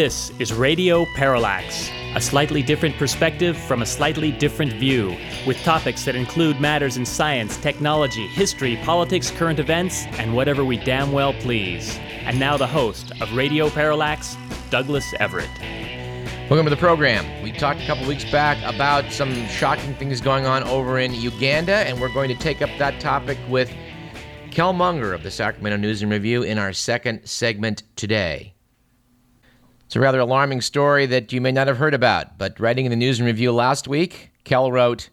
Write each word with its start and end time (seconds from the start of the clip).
This 0.00 0.32
is 0.38 0.50
Radio 0.54 1.04
Parallax, 1.14 1.90
a 2.14 2.22
slightly 2.22 2.62
different 2.62 2.96
perspective 2.96 3.54
from 3.54 3.82
a 3.82 3.84
slightly 3.86 4.32
different 4.32 4.72
view, 4.72 5.14
with 5.46 5.62
topics 5.62 6.06
that 6.06 6.16
include 6.16 6.58
matters 6.58 6.96
in 6.96 7.04
science, 7.04 7.58
technology, 7.58 8.26
history, 8.28 8.78
politics, 8.82 9.30
current 9.30 9.58
events, 9.58 10.06
and 10.12 10.34
whatever 10.34 10.64
we 10.64 10.78
damn 10.78 11.12
well 11.12 11.34
please. 11.34 11.98
And 12.22 12.40
now 12.40 12.56
the 12.56 12.66
host 12.66 13.12
of 13.20 13.30
Radio 13.34 13.68
Parallax, 13.68 14.38
Douglas 14.70 15.12
Everett. 15.20 15.50
Welcome 16.48 16.64
to 16.64 16.70
the 16.70 16.78
program. 16.78 17.42
We 17.42 17.52
talked 17.52 17.82
a 17.82 17.86
couple 17.86 18.08
weeks 18.08 18.24
back 18.24 18.56
about 18.64 19.12
some 19.12 19.34
shocking 19.48 19.94
things 19.96 20.22
going 20.22 20.46
on 20.46 20.62
over 20.62 20.98
in 20.98 21.12
Uganda, 21.12 21.74
and 21.74 22.00
we're 22.00 22.14
going 22.14 22.30
to 22.30 22.42
take 22.42 22.62
up 22.62 22.70
that 22.78 23.00
topic 23.00 23.36
with 23.50 23.70
Kel 24.50 24.72
Munger 24.72 25.12
of 25.12 25.22
the 25.22 25.30
Sacramento 25.30 25.76
News 25.76 26.00
and 26.00 26.10
Review 26.10 26.42
in 26.42 26.56
our 26.56 26.72
second 26.72 27.26
segment 27.26 27.82
today. 27.96 28.54
It's 29.90 29.96
a 29.96 30.00
rather 30.00 30.20
alarming 30.20 30.60
story 30.60 31.04
that 31.06 31.32
you 31.32 31.40
may 31.40 31.50
not 31.50 31.66
have 31.66 31.78
heard 31.78 31.94
about, 31.94 32.38
but 32.38 32.60
writing 32.60 32.84
in 32.84 32.90
the 32.90 32.96
News 32.96 33.18
and 33.18 33.26
Review 33.26 33.50
last 33.50 33.88
week, 33.88 34.30
Kel 34.44 34.70
wrote 34.70 35.10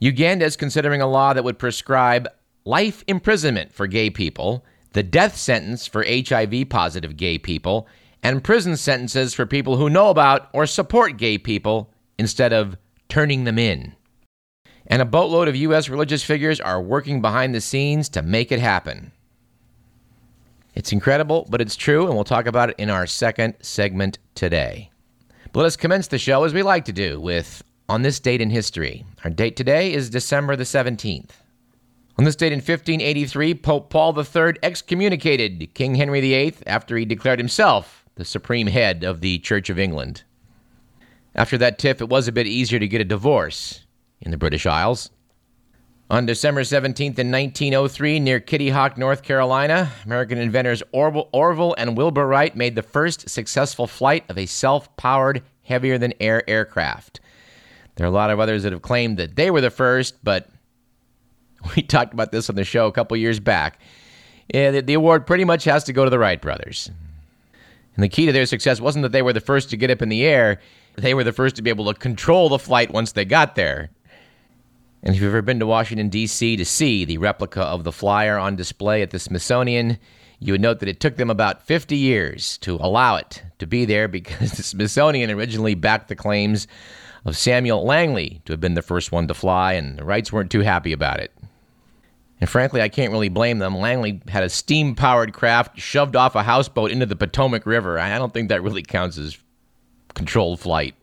Uganda 0.00 0.44
is 0.44 0.54
considering 0.54 1.00
a 1.00 1.06
law 1.06 1.32
that 1.32 1.44
would 1.44 1.58
prescribe 1.58 2.28
life 2.66 3.02
imprisonment 3.06 3.72
for 3.72 3.86
gay 3.86 4.10
people, 4.10 4.66
the 4.92 5.02
death 5.02 5.34
sentence 5.34 5.86
for 5.86 6.04
HIV 6.06 6.68
positive 6.68 7.16
gay 7.16 7.38
people, 7.38 7.88
and 8.22 8.44
prison 8.44 8.76
sentences 8.76 9.32
for 9.32 9.46
people 9.46 9.78
who 9.78 9.88
know 9.88 10.10
about 10.10 10.50
or 10.52 10.66
support 10.66 11.16
gay 11.16 11.38
people 11.38 11.90
instead 12.18 12.52
of 12.52 12.76
turning 13.08 13.44
them 13.44 13.58
in. 13.58 13.94
And 14.88 15.00
a 15.00 15.06
boatload 15.06 15.48
of 15.48 15.56
U.S. 15.56 15.88
religious 15.88 16.22
figures 16.22 16.60
are 16.60 16.82
working 16.82 17.22
behind 17.22 17.54
the 17.54 17.62
scenes 17.62 18.10
to 18.10 18.20
make 18.20 18.52
it 18.52 18.60
happen. 18.60 19.12
It's 20.74 20.92
incredible, 20.92 21.46
but 21.50 21.60
it's 21.60 21.76
true, 21.76 22.06
and 22.06 22.14
we'll 22.14 22.24
talk 22.24 22.46
about 22.46 22.70
it 22.70 22.76
in 22.78 22.88
our 22.88 23.06
second 23.06 23.54
segment 23.60 24.18
today. 24.34 24.90
But 25.52 25.60
let 25.60 25.66
us 25.66 25.76
commence 25.76 26.08
the 26.08 26.18
show 26.18 26.44
as 26.44 26.54
we 26.54 26.62
like 26.62 26.86
to 26.86 26.92
do 26.92 27.20
with 27.20 27.62
On 27.88 28.02
This 28.02 28.18
Date 28.20 28.40
in 28.40 28.48
History. 28.48 29.04
Our 29.22 29.30
date 29.30 29.54
today 29.54 29.92
is 29.92 30.08
December 30.08 30.56
the 30.56 30.64
17th. 30.64 31.30
On 32.18 32.24
this 32.24 32.36
date 32.36 32.52
in 32.52 32.58
1583, 32.58 33.54
Pope 33.54 33.90
Paul 33.90 34.18
III 34.18 34.54
excommunicated 34.62 35.74
King 35.74 35.94
Henry 35.94 36.20
VIII 36.20 36.54
after 36.66 36.96
he 36.96 37.04
declared 37.04 37.38
himself 37.38 38.04
the 38.14 38.24
supreme 38.24 38.66
head 38.66 39.02
of 39.02 39.20
the 39.20 39.38
Church 39.38 39.70
of 39.70 39.78
England. 39.78 40.22
After 41.34 41.56
that 41.58 41.78
tiff, 41.78 42.00
it 42.00 42.08
was 42.08 42.28
a 42.28 42.32
bit 42.32 42.46
easier 42.46 42.78
to 42.78 42.88
get 42.88 43.00
a 43.00 43.04
divorce 43.04 43.86
in 44.20 44.30
the 44.30 44.36
British 44.36 44.66
Isles. 44.66 45.10
On 46.12 46.26
December 46.26 46.60
17th 46.60 47.18
in 47.18 47.32
1903, 47.32 48.20
near 48.20 48.38
Kitty 48.38 48.68
Hawk, 48.68 48.98
North 48.98 49.22
Carolina, 49.22 49.90
American 50.04 50.36
inventors 50.36 50.82
Orville, 50.92 51.30
Orville 51.32 51.74
and 51.78 51.96
Wilbur 51.96 52.26
Wright 52.26 52.54
made 52.54 52.74
the 52.74 52.82
first 52.82 53.30
successful 53.30 53.86
flight 53.86 54.22
of 54.28 54.36
a 54.36 54.44
self 54.44 54.94
powered, 54.98 55.42
heavier 55.62 55.96
than 55.96 56.12
air 56.20 56.48
aircraft. 56.50 57.20
There 57.94 58.04
are 58.04 58.10
a 58.10 58.12
lot 58.12 58.28
of 58.28 58.38
others 58.38 58.62
that 58.64 58.72
have 58.72 58.82
claimed 58.82 59.16
that 59.16 59.36
they 59.36 59.50
were 59.50 59.62
the 59.62 59.70
first, 59.70 60.22
but 60.22 60.50
we 61.76 61.80
talked 61.80 62.12
about 62.12 62.30
this 62.30 62.50
on 62.50 62.56
the 62.56 62.64
show 62.64 62.86
a 62.88 62.92
couple 62.92 63.16
years 63.16 63.40
back. 63.40 63.80
Yeah, 64.52 64.70
the, 64.70 64.82
the 64.82 64.92
award 64.92 65.26
pretty 65.26 65.46
much 65.46 65.64
has 65.64 65.82
to 65.84 65.94
go 65.94 66.04
to 66.04 66.10
the 66.10 66.18
Wright 66.18 66.42
brothers. 66.42 66.90
And 67.94 68.04
the 68.04 68.10
key 68.10 68.26
to 68.26 68.32
their 68.32 68.44
success 68.44 68.82
wasn't 68.82 69.04
that 69.04 69.12
they 69.12 69.22
were 69.22 69.32
the 69.32 69.40
first 69.40 69.70
to 69.70 69.78
get 69.78 69.90
up 69.90 70.02
in 70.02 70.10
the 70.10 70.26
air, 70.26 70.60
they 70.96 71.14
were 71.14 71.24
the 71.24 71.32
first 71.32 71.56
to 71.56 71.62
be 71.62 71.70
able 71.70 71.90
to 71.90 71.98
control 71.98 72.50
the 72.50 72.58
flight 72.58 72.90
once 72.90 73.12
they 73.12 73.24
got 73.24 73.54
there. 73.54 73.88
And 75.02 75.14
if 75.14 75.20
you've 75.20 75.30
ever 75.30 75.42
been 75.42 75.58
to 75.58 75.66
Washington, 75.66 76.08
D.C. 76.08 76.56
to 76.56 76.64
see 76.64 77.04
the 77.04 77.18
replica 77.18 77.62
of 77.62 77.84
the 77.84 77.92
flyer 77.92 78.38
on 78.38 78.54
display 78.54 79.02
at 79.02 79.10
the 79.10 79.18
Smithsonian, 79.18 79.98
you 80.38 80.52
would 80.52 80.60
note 80.60 80.80
that 80.80 80.88
it 80.88 81.00
took 81.00 81.16
them 81.16 81.30
about 81.30 81.62
50 81.66 81.96
years 81.96 82.58
to 82.58 82.76
allow 82.76 83.16
it 83.16 83.42
to 83.58 83.66
be 83.66 83.84
there 83.84 84.06
because 84.08 84.52
the 84.56 84.62
Smithsonian 84.62 85.30
originally 85.30 85.74
backed 85.74 86.08
the 86.08 86.16
claims 86.16 86.68
of 87.24 87.36
Samuel 87.36 87.84
Langley 87.84 88.42
to 88.44 88.52
have 88.52 88.60
been 88.60 88.74
the 88.74 88.82
first 88.82 89.12
one 89.12 89.28
to 89.28 89.34
fly, 89.34 89.74
and 89.74 89.98
the 89.98 90.04
Wrights 90.04 90.32
weren't 90.32 90.50
too 90.50 90.60
happy 90.60 90.92
about 90.92 91.20
it. 91.20 91.32
And 92.40 92.50
frankly, 92.50 92.82
I 92.82 92.88
can't 92.88 93.12
really 93.12 93.28
blame 93.28 93.60
them. 93.60 93.78
Langley 93.78 94.20
had 94.26 94.42
a 94.42 94.48
steam 94.48 94.96
powered 94.96 95.32
craft 95.32 95.78
shoved 95.78 96.16
off 96.16 96.34
a 96.34 96.42
houseboat 96.42 96.90
into 96.90 97.06
the 97.06 97.14
Potomac 97.14 97.66
River. 97.66 98.00
I 98.00 98.18
don't 98.18 98.34
think 98.34 98.48
that 98.48 98.64
really 98.64 98.82
counts 98.82 99.16
as 99.16 99.38
controlled 100.14 100.58
flight. 100.58 100.96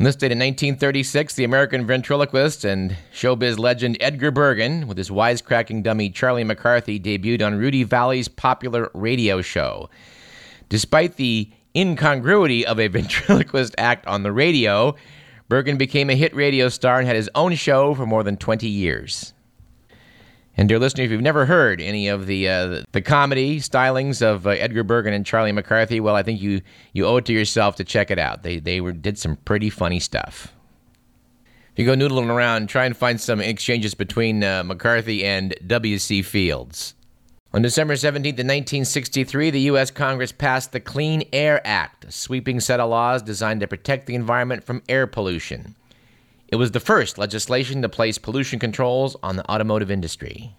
On 0.00 0.04
this 0.04 0.16
date 0.16 0.32
in 0.32 0.38
1936, 0.38 1.34
the 1.34 1.44
American 1.44 1.86
ventriloquist 1.86 2.64
and 2.64 2.96
showbiz 3.12 3.58
legend 3.58 3.98
Edgar 4.00 4.30
Bergen, 4.30 4.86
with 4.86 4.96
his 4.96 5.10
wisecracking 5.10 5.82
dummy 5.82 6.08
Charlie 6.08 6.42
McCarthy, 6.42 6.98
debuted 6.98 7.44
on 7.44 7.58
Rudy 7.58 7.82
Vallee's 7.84 8.26
popular 8.26 8.90
radio 8.94 9.42
show. 9.42 9.90
Despite 10.70 11.16
the 11.16 11.50
incongruity 11.76 12.64
of 12.64 12.80
a 12.80 12.88
ventriloquist 12.88 13.74
act 13.76 14.06
on 14.06 14.22
the 14.22 14.32
radio, 14.32 14.96
Bergen 15.50 15.76
became 15.76 16.08
a 16.08 16.16
hit 16.16 16.34
radio 16.34 16.70
star 16.70 16.98
and 17.00 17.06
had 17.06 17.16
his 17.16 17.28
own 17.34 17.54
show 17.54 17.92
for 17.92 18.06
more 18.06 18.22
than 18.22 18.38
20 18.38 18.66
years. 18.66 19.34
And 20.56 20.68
dear 20.68 20.78
listener, 20.78 21.04
if 21.04 21.10
you've 21.10 21.22
never 21.22 21.46
heard 21.46 21.80
any 21.80 22.08
of 22.08 22.26
the 22.26 22.48
uh, 22.48 22.82
the 22.92 23.00
comedy 23.00 23.60
stylings 23.60 24.20
of 24.20 24.46
uh, 24.46 24.50
Edgar 24.50 24.84
Bergen 24.84 25.14
and 25.14 25.24
Charlie 25.24 25.52
McCarthy, 25.52 26.00
well, 26.00 26.16
I 26.16 26.22
think 26.22 26.40
you 26.40 26.60
you 26.92 27.06
owe 27.06 27.16
it 27.18 27.24
to 27.26 27.32
yourself 27.32 27.76
to 27.76 27.84
check 27.84 28.10
it 28.10 28.18
out. 28.18 28.42
They 28.42 28.58
they 28.58 28.80
were 28.80 28.92
did 28.92 29.18
some 29.18 29.36
pretty 29.36 29.70
funny 29.70 30.00
stuff. 30.00 30.52
If 31.72 31.78
you 31.78 31.86
go 31.86 31.94
noodling 31.94 32.28
around, 32.28 32.68
try 32.68 32.84
and 32.84 32.96
find 32.96 33.20
some 33.20 33.40
exchanges 33.40 33.94
between 33.94 34.42
uh, 34.42 34.64
McCarthy 34.64 35.24
and 35.24 35.54
W.C. 35.66 36.22
Fields. 36.22 36.94
On 37.52 37.62
December 37.62 37.96
17, 37.96 38.32
1963, 38.34 39.50
the 39.50 39.60
U.S. 39.62 39.90
Congress 39.90 40.30
passed 40.30 40.72
the 40.72 40.78
Clean 40.78 41.24
Air 41.32 41.60
Act, 41.64 42.04
a 42.04 42.12
sweeping 42.12 42.60
set 42.60 42.78
of 42.80 42.90
laws 42.90 43.22
designed 43.22 43.60
to 43.60 43.66
protect 43.66 44.06
the 44.06 44.14
environment 44.14 44.62
from 44.62 44.82
air 44.88 45.06
pollution. 45.06 45.74
It 46.50 46.56
was 46.56 46.72
the 46.72 46.80
first 46.80 47.16
legislation 47.16 47.80
to 47.82 47.88
place 47.88 48.18
pollution 48.18 48.58
controls 48.58 49.16
on 49.22 49.36
the 49.36 49.48
automotive 49.48 49.90
industry. 49.90 50.56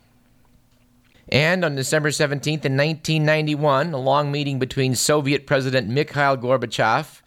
And 1.28 1.66
on 1.66 1.76
December 1.76 2.10
17th, 2.10 2.66
in 2.66 2.78
1991, 2.78 3.94
a 3.94 3.98
long 3.98 4.32
meeting 4.32 4.58
between 4.58 4.96
Soviet 4.96 5.46
President 5.46 5.90
Mikhail 5.90 6.38
Gorbachev 6.38 7.22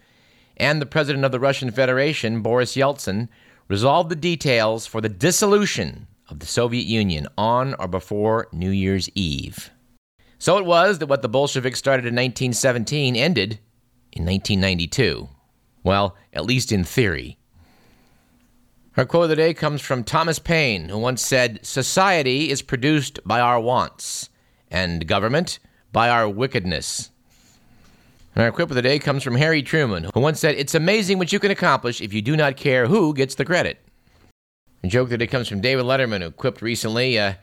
and 0.57 0.81
the 0.81 0.87
President 0.87 1.25
of 1.25 1.33
the 1.33 1.41
Russian 1.41 1.71
Federation, 1.71 2.41
Boris 2.41 2.75
Yeltsin, 2.75 3.29
resolved 3.69 4.11
the 4.11 4.17
details 4.17 4.87
for 4.87 5.01
the 5.01 5.09
dissolution 5.09 6.07
of 6.31 6.39
the 6.39 6.47
Soviet 6.47 6.87
Union 6.87 7.27
on 7.37 7.75
or 7.75 7.89
before 7.89 8.49
New 8.53 8.71
Year's 8.71 9.11
Eve. 9.15 9.71
So 10.39 10.57
it 10.59 10.65
was 10.65 10.99
that 10.99 11.07
what 11.07 11.23
the 11.23 11.29
Bolsheviks 11.29 11.79
started 11.79 12.07
in 12.07 12.15
1917 12.15 13.15
ended 13.15 13.59
in 14.13 14.25
1992. 14.25 15.29
Well, 15.83 16.17
at 16.33 16.47
least 16.47 16.73
in 16.73 16.85
theory. 16.85 17.39
Our 18.97 19.05
quote 19.05 19.25
of 19.25 19.31
the 19.31 19.37
day 19.37 19.55
comes 19.55 19.81
from 19.81 20.05
Thomas 20.05 20.39
Paine, 20.39 20.89
who 20.89 20.99
once 20.99 21.21
said, 21.21 21.59
Society 21.67 22.49
is 22.49 22.63
produced 22.63 23.19
by 23.25 23.41
our 23.41 23.59
wants, 23.59 24.31
and 24.71 25.09
government 25.09 25.59
by 25.93 26.09
our 26.09 26.29
wickedness. 26.29 27.11
And 28.37 28.45
our 28.45 28.53
quip 28.53 28.71
of 28.71 28.77
the 28.77 28.83
day 28.83 29.01
comes 29.01 29.25
from 29.25 29.35
Harry 29.35 29.65
Truman, 29.65 30.11
who 30.15 30.21
once 30.21 30.39
said, 30.39 30.55
It's 30.55 30.77
amazing 30.77 31.19
what 31.19 31.33
you 31.33 31.41
can 31.41 31.51
accomplish 31.51 32.01
if 32.01 32.13
you 32.13 32.23
do 32.23 32.37
not 32.37 32.57
care 32.57 32.87
who 32.87 33.13
gets 33.15 33.35
the 33.35 33.45
credit. 33.45 33.85
A 34.85 34.87
joke 34.87 35.09
that 35.09 35.23
it 35.23 35.27
comes 35.27 35.49
from 35.49 35.61
David 35.61 35.87
Letterman, 35.87 36.23
who 36.23 36.31
quipped 36.31 36.63
recently, 36.63 37.19
uh, 37.19 37.35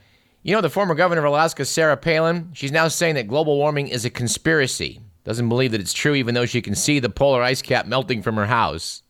You 0.42 0.54
know, 0.54 0.62
the 0.62 0.70
former 0.70 0.94
governor 0.94 1.20
of 1.20 1.26
Alaska, 1.26 1.66
Sarah 1.66 1.98
Palin, 1.98 2.48
she's 2.54 2.72
now 2.72 2.88
saying 2.88 3.16
that 3.16 3.28
global 3.28 3.58
warming 3.58 3.88
is 3.88 4.06
a 4.06 4.10
conspiracy. 4.10 5.00
Doesn't 5.24 5.50
believe 5.50 5.72
that 5.72 5.82
it's 5.82 5.92
true, 5.92 6.14
even 6.14 6.34
though 6.34 6.46
she 6.46 6.62
can 6.62 6.74
see 6.74 6.98
the 6.98 7.10
polar 7.10 7.42
ice 7.42 7.60
cap 7.60 7.86
melting 7.86 8.22
from 8.22 8.36
her 8.36 8.46
house. 8.46 9.02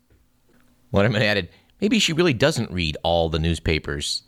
Letterman 0.93 1.23
added, 1.23 1.49
Maybe 1.83 1.99
she 1.99 2.15
really 2.15 2.33
doesn't 2.33 2.71
read 2.71 2.97
all 3.03 3.29
the 3.29 3.41
newspapers. 3.41 4.23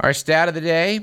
Our 0.00 0.12
stat 0.12 0.48
of 0.48 0.54
the 0.54 0.60
day 0.60 1.00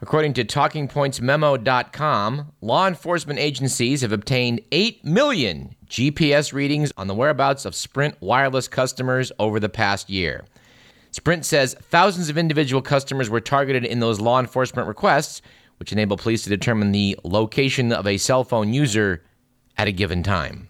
according 0.00 0.32
to 0.34 0.44
TalkingPointsMemo.com, 0.44 2.52
law 2.60 2.86
enforcement 2.86 3.38
agencies 3.38 4.02
have 4.02 4.12
obtained 4.12 4.60
8 4.70 5.02
million 5.04 5.74
GPS 5.86 6.52
readings 6.52 6.92
on 6.98 7.06
the 7.06 7.14
whereabouts 7.14 7.64
of 7.64 7.74
Sprint 7.74 8.20
wireless 8.20 8.68
customers 8.68 9.32
over 9.38 9.58
the 9.60 9.70
past 9.70 10.10
year. 10.10 10.44
Sprint 11.10 11.46
says 11.46 11.74
thousands 11.80 12.28
of 12.28 12.36
individual 12.36 12.82
customers 12.82 13.30
were 13.30 13.40
targeted 13.40 13.84
in 13.84 14.00
those 14.00 14.20
law 14.20 14.40
enforcement 14.40 14.88
requests, 14.88 15.40
which 15.78 15.92
enable 15.92 16.16
police 16.16 16.42
to 16.44 16.50
determine 16.50 16.92
the 16.92 17.18
location 17.24 17.92
of 17.92 18.06
a 18.06 18.18
cell 18.18 18.44
phone 18.44 18.72
user 18.72 19.22
at 19.78 19.88
a 19.88 19.92
given 19.92 20.22
time. 20.22 20.68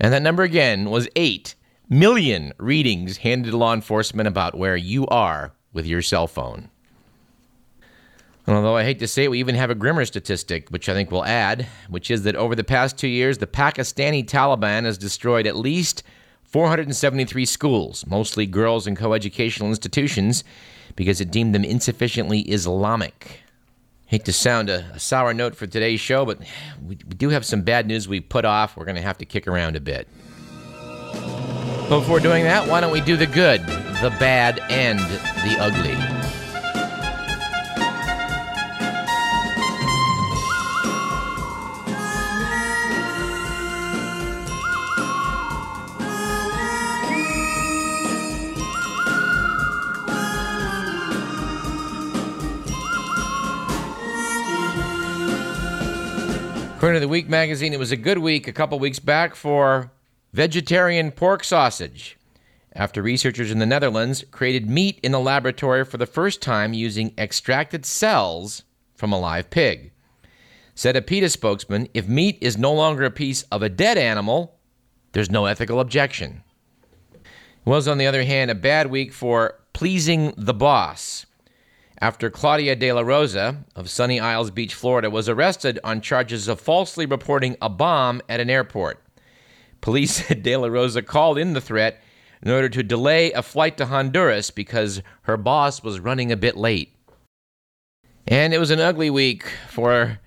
And 0.00 0.12
that 0.12 0.22
number 0.22 0.44
again 0.44 0.90
was 0.90 1.08
8 1.14 1.54
million 1.88 2.52
readings 2.58 3.18
handed 3.18 3.50
to 3.50 3.56
law 3.56 3.72
enforcement 3.72 4.28
about 4.28 4.56
where 4.56 4.76
you 4.76 5.06
are 5.06 5.52
with 5.72 5.86
your 5.86 6.02
cell 6.02 6.26
phone. 6.26 6.70
And 8.46 8.54
although 8.54 8.76
I 8.76 8.84
hate 8.84 9.00
to 9.00 9.08
say 9.08 9.24
it, 9.24 9.30
we 9.30 9.40
even 9.40 9.56
have 9.56 9.70
a 9.70 9.74
grimmer 9.74 10.04
statistic, 10.04 10.68
which 10.68 10.88
I 10.88 10.94
think 10.94 11.10
we'll 11.10 11.24
add, 11.24 11.66
which 11.88 12.10
is 12.10 12.22
that 12.22 12.36
over 12.36 12.54
the 12.54 12.62
past 12.62 12.96
two 12.96 13.08
years, 13.08 13.38
the 13.38 13.46
Pakistani 13.46 14.24
Taliban 14.24 14.84
has 14.84 14.96
destroyed 14.96 15.48
at 15.48 15.56
least 15.56 16.04
473 16.44 17.44
schools, 17.44 18.06
mostly 18.06 18.46
girls 18.46 18.86
and 18.86 18.96
coeducational 18.96 19.68
institutions, 19.68 20.44
because 20.94 21.20
it 21.20 21.32
deemed 21.32 21.54
them 21.54 21.64
insufficiently 21.64 22.40
Islamic. 22.42 23.42
Hate 24.06 24.24
to 24.26 24.32
sound 24.32 24.70
a, 24.70 24.88
a 24.94 25.00
sour 25.00 25.34
note 25.34 25.56
for 25.56 25.66
today's 25.66 25.98
show, 25.98 26.24
but 26.24 26.38
we, 26.80 26.96
we 27.08 27.14
do 27.16 27.30
have 27.30 27.44
some 27.44 27.62
bad 27.62 27.88
news 27.88 28.06
we 28.06 28.20
put 28.20 28.44
off. 28.44 28.76
We're 28.76 28.84
going 28.84 28.94
to 28.94 29.02
have 29.02 29.18
to 29.18 29.24
kick 29.24 29.48
around 29.48 29.74
a 29.74 29.80
bit. 29.80 30.06
Before 31.88 32.18
doing 32.18 32.42
that, 32.42 32.66
why 32.66 32.80
don't 32.80 32.90
we 32.90 33.00
do 33.00 33.16
the 33.16 33.26
good, 33.26 33.60
the 33.62 34.14
bad, 34.18 34.58
and 34.70 34.98
the 34.98 35.56
ugly? 35.60 35.94
According 56.76 56.96
to 56.96 57.00
the 57.00 57.08
Week 57.08 57.28
magazine, 57.28 57.72
it 57.72 57.78
was 57.78 57.92
a 57.92 57.96
good 57.96 58.18
week 58.18 58.48
a 58.48 58.52
couple 58.52 58.78
weeks 58.80 58.98
back 58.98 59.36
for 59.36 59.92
vegetarian 60.36 61.10
pork 61.10 61.42
sausage 61.42 62.18
after 62.74 63.00
researchers 63.00 63.50
in 63.50 63.58
the 63.58 63.64
Netherlands 63.64 64.22
created 64.30 64.68
meat 64.68 65.00
in 65.02 65.12
the 65.12 65.18
laboratory 65.18 65.82
for 65.82 65.96
the 65.96 66.04
first 66.04 66.42
time 66.42 66.74
using 66.74 67.14
extracted 67.16 67.86
cells 67.86 68.62
from 68.94 69.14
a 69.14 69.18
live 69.18 69.48
pig. 69.48 69.92
Said 70.74 70.94
a 70.94 71.00
PETA 71.00 71.30
spokesman 71.30 71.88
if 71.94 72.06
meat 72.06 72.36
is 72.42 72.58
no 72.58 72.70
longer 72.74 73.06
a 73.06 73.10
piece 73.10 73.44
of 73.44 73.62
a 73.62 73.70
dead 73.70 73.96
animal, 73.96 74.58
there's 75.12 75.30
no 75.30 75.46
ethical 75.46 75.80
objection. 75.80 76.42
It 77.14 77.24
was, 77.64 77.88
on 77.88 77.96
the 77.96 78.06
other 78.06 78.24
hand, 78.24 78.50
a 78.50 78.54
bad 78.54 78.90
week 78.90 79.14
for 79.14 79.54
pleasing 79.72 80.34
the 80.36 80.52
boss 80.52 81.24
after 81.98 82.28
Claudia 82.28 82.76
De 82.76 82.92
La 82.92 83.00
Rosa 83.00 83.64
of 83.74 83.88
Sunny 83.88 84.20
Isles 84.20 84.50
Beach, 84.50 84.74
Florida, 84.74 85.08
was 85.08 85.30
arrested 85.30 85.78
on 85.82 86.02
charges 86.02 86.46
of 86.46 86.60
falsely 86.60 87.06
reporting 87.06 87.56
a 87.62 87.70
bomb 87.70 88.20
at 88.28 88.38
an 88.38 88.50
airport. 88.50 89.02
Police 89.80 90.12
said 90.26 90.42
De 90.42 90.56
La 90.56 90.68
Rosa 90.68 91.02
called 91.02 91.38
in 91.38 91.52
the 91.52 91.60
threat 91.60 92.02
in 92.42 92.50
order 92.50 92.68
to 92.68 92.82
delay 92.82 93.32
a 93.32 93.42
flight 93.42 93.76
to 93.78 93.86
Honduras 93.86 94.50
because 94.50 95.02
her 95.22 95.36
boss 95.36 95.82
was 95.82 96.00
running 96.00 96.30
a 96.30 96.36
bit 96.36 96.56
late. 96.56 96.94
And 98.26 98.52
it 98.52 98.58
was 98.58 98.70
an 98.70 98.80
ugly 98.80 99.10
week 99.10 99.46
for 99.70 100.18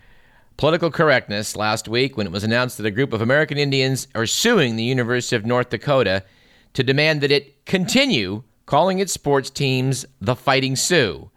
political 0.57 0.91
correctness 0.91 1.55
last 1.55 1.87
week 1.87 2.17
when 2.17 2.27
it 2.27 2.33
was 2.33 2.43
announced 2.43 2.77
that 2.77 2.85
a 2.85 2.91
group 2.91 3.13
of 3.13 3.21
American 3.21 3.57
Indians 3.57 4.07
are 4.15 4.25
suing 4.25 4.75
the 4.75 4.83
University 4.83 5.35
of 5.35 5.45
North 5.45 5.69
Dakota 5.69 6.23
to 6.73 6.83
demand 6.83 7.21
that 7.21 7.31
it 7.31 7.65
continue 7.65 8.43
calling 8.65 8.99
its 8.99 9.13
sports 9.13 9.49
teams 9.49 10.05
the 10.21 10.35
Fighting 10.35 10.75
Sioux. 10.75 11.31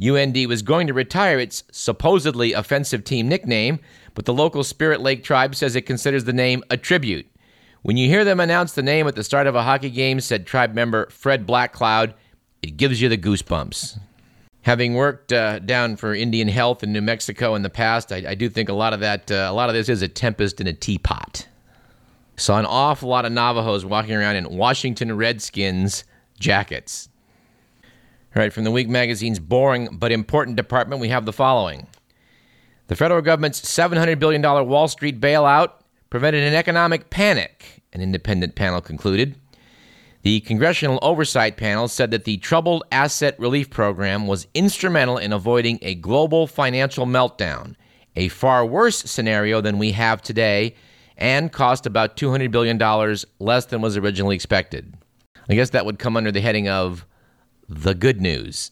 UND 0.00 0.36
was 0.46 0.62
going 0.62 0.86
to 0.86 0.94
retire 0.94 1.38
its 1.38 1.64
supposedly 1.72 2.52
offensive 2.52 3.04
team 3.04 3.28
nickname, 3.28 3.80
but 4.14 4.26
the 4.26 4.34
local 4.34 4.62
Spirit 4.62 5.00
Lake 5.00 5.24
tribe 5.24 5.54
says 5.54 5.74
it 5.74 5.86
considers 5.86 6.24
the 6.24 6.32
name 6.32 6.62
a 6.70 6.76
tribute. 6.76 7.26
When 7.82 7.96
you 7.96 8.08
hear 8.08 8.24
them 8.24 8.40
announce 8.40 8.72
the 8.72 8.82
name 8.82 9.06
at 9.06 9.14
the 9.14 9.22
start 9.22 9.46
of 9.46 9.54
a 9.54 9.62
hockey 9.62 9.90
game, 9.90 10.20
said 10.20 10.46
tribe 10.46 10.74
member 10.74 11.08
Fred 11.10 11.46
Blackcloud, 11.46 12.14
it 12.62 12.76
gives 12.76 13.00
you 13.00 13.08
the 13.08 13.18
goosebumps. 13.18 13.98
Having 14.62 14.94
worked 14.94 15.32
uh, 15.32 15.60
down 15.60 15.96
for 15.96 16.14
Indian 16.14 16.48
Health 16.48 16.82
in 16.82 16.92
New 16.92 17.00
Mexico 17.00 17.54
in 17.54 17.62
the 17.62 17.70
past, 17.70 18.12
I, 18.12 18.24
I 18.28 18.34
do 18.34 18.48
think 18.48 18.68
a 18.68 18.74
lot 18.74 18.92
of 18.92 19.00
that, 19.00 19.30
uh, 19.30 19.46
a 19.48 19.52
lot 19.52 19.68
of 19.68 19.74
this 19.74 19.88
is 19.88 20.02
a 20.02 20.08
tempest 20.08 20.60
in 20.60 20.66
a 20.66 20.72
teapot. 20.72 21.46
Saw 22.36 22.58
an 22.58 22.66
awful 22.66 23.08
lot 23.08 23.24
of 23.24 23.32
Navajos 23.32 23.84
walking 23.84 24.14
around 24.14 24.36
in 24.36 24.56
Washington 24.56 25.16
Redskins 25.16 26.04
jackets. 26.38 27.08
All 28.34 28.42
right, 28.42 28.52
from 28.52 28.64
the 28.64 28.70
Week 28.70 28.88
magazine's 28.88 29.38
boring 29.38 29.88
but 29.92 30.12
important 30.12 30.56
department, 30.56 31.00
we 31.00 31.08
have 31.08 31.24
the 31.24 31.32
following 31.32 31.86
The 32.88 32.96
federal 32.96 33.22
government's 33.22 33.60
$700 33.60 34.18
billion 34.18 34.42
Wall 34.42 34.88
Street 34.88 35.20
bailout 35.20 35.70
prevented 36.10 36.42
an 36.42 36.54
economic 36.54 37.10
panic, 37.10 37.82
an 37.92 38.00
independent 38.00 38.54
panel 38.54 38.80
concluded. 38.80 39.36
The 40.22 40.40
Congressional 40.40 40.98
Oversight 41.00 41.56
Panel 41.56 41.86
said 41.86 42.10
that 42.10 42.24
the 42.24 42.38
Troubled 42.38 42.82
Asset 42.90 43.38
Relief 43.38 43.70
Program 43.70 44.26
was 44.26 44.48
instrumental 44.52 45.16
in 45.16 45.32
avoiding 45.32 45.78
a 45.82 45.94
global 45.94 46.46
financial 46.46 47.06
meltdown, 47.06 47.76
a 48.16 48.28
far 48.28 48.66
worse 48.66 48.98
scenario 48.98 49.60
than 49.60 49.78
we 49.78 49.92
have 49.92 50.20
today, 50.20 50.74
and 51.16 51.52
cost 51.52 51.86
about 51.86 52.16
$200 52.16 52.50
billion 52.50 52.78
less 53.38 53.66
than 53.66 53.80
was 53.80 53.96
originally 53.96 54.34
expected. 54.34 54.94
I 55.48 55.54
guess 55.54 55.70
that 55.70 55.86
would 55.86 55.98
come 55.98 56.16
under 56.16 56.32
the 56.32 56.40
heading 56.40 56.68
of 56.68 57.06
the 57.68 57.94
good 57.94 58.20
news. 58.20 58.70